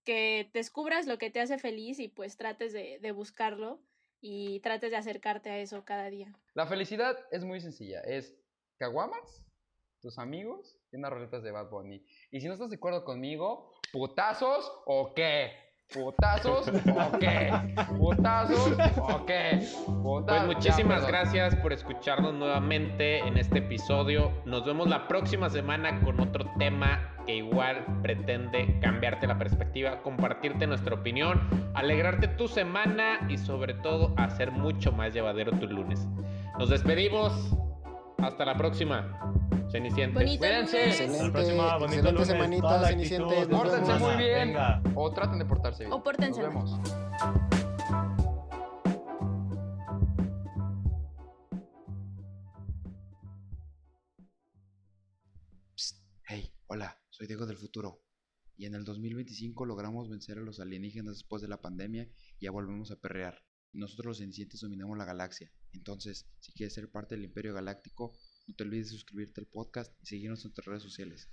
[0.05, 3.81] que descubras lo que te hace feliz y pues trates de, de buscarlo
[4.21, 6.35] y trates de acercarte a eso cada día.
[6.55, 8.01] La felicidad es muy sencilla.
[8.01, 8.37] Es
[8.77, 9.47] caguamas,
[10.01, 12.05] tus amigos y unas roletas de Bad Bunny.
[12.31, 15.70] Y si no estás de acuerdo conmigo, ¿putazos o qué?
[15.93, 17.51] ¿Putazos o qué?
[17.99, 19.61] ¿Putazos o qué?
[20.27, 24.31] Pues muchísimas gracias por escucharnos nuevamente en este episodio.
[24.45, 30.65] Nos vemos la próxima semana con otro tema que igual pretende cambiarte la perspectiva, compartirte
[30.69, 31.41] nuestra opinión,
[31.75, 36.07] alegrarte tu semana y sobre todo hacer mucho más llevadero tu lunes.
[36.57, 37.53] Nos despedimos.
[38.23, 39.19] Hasta la próxima.
[39.71, 40.15] Cenicientes.
[40.15, 41.09] Bonito Cuídense.
[41.09, 43.49] la próxima, bonito excelente lunes, semanita, Cenicientes.
[43.49, 44.49] Pórtense muy bien.
[44.49, 44.83] Venga.
[44.95, 45.93] O traten de portarse bien.
[45.93, 46.81] O pórtense Nos vemos.
[55.77, 56.03] Psst.
[56.25, 58.03] Hey, hola, soy Diego del futuro.
[58.57, 62.09] Y en el 2025 logramos vencer a los alienígenas después de la pandemia
[62.39, 63.43] y ya volvemos a perrear.
[63.73, 65.51] Nosotros los cenicientes dominamos la galaxia.
[65.73, 68.13] Entonces, si quieres ser parte del Imperio Galáctico,
[68.47, 71.29] no te olvides de suscribirte al podcast y seguirnos en nuestras redes sociales.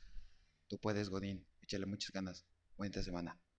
[0.67, 1.45] Tú puedes, Godín.
[1.61, 2.45] Échale muchas ganas.
[2.77, 3.39] Buena semana.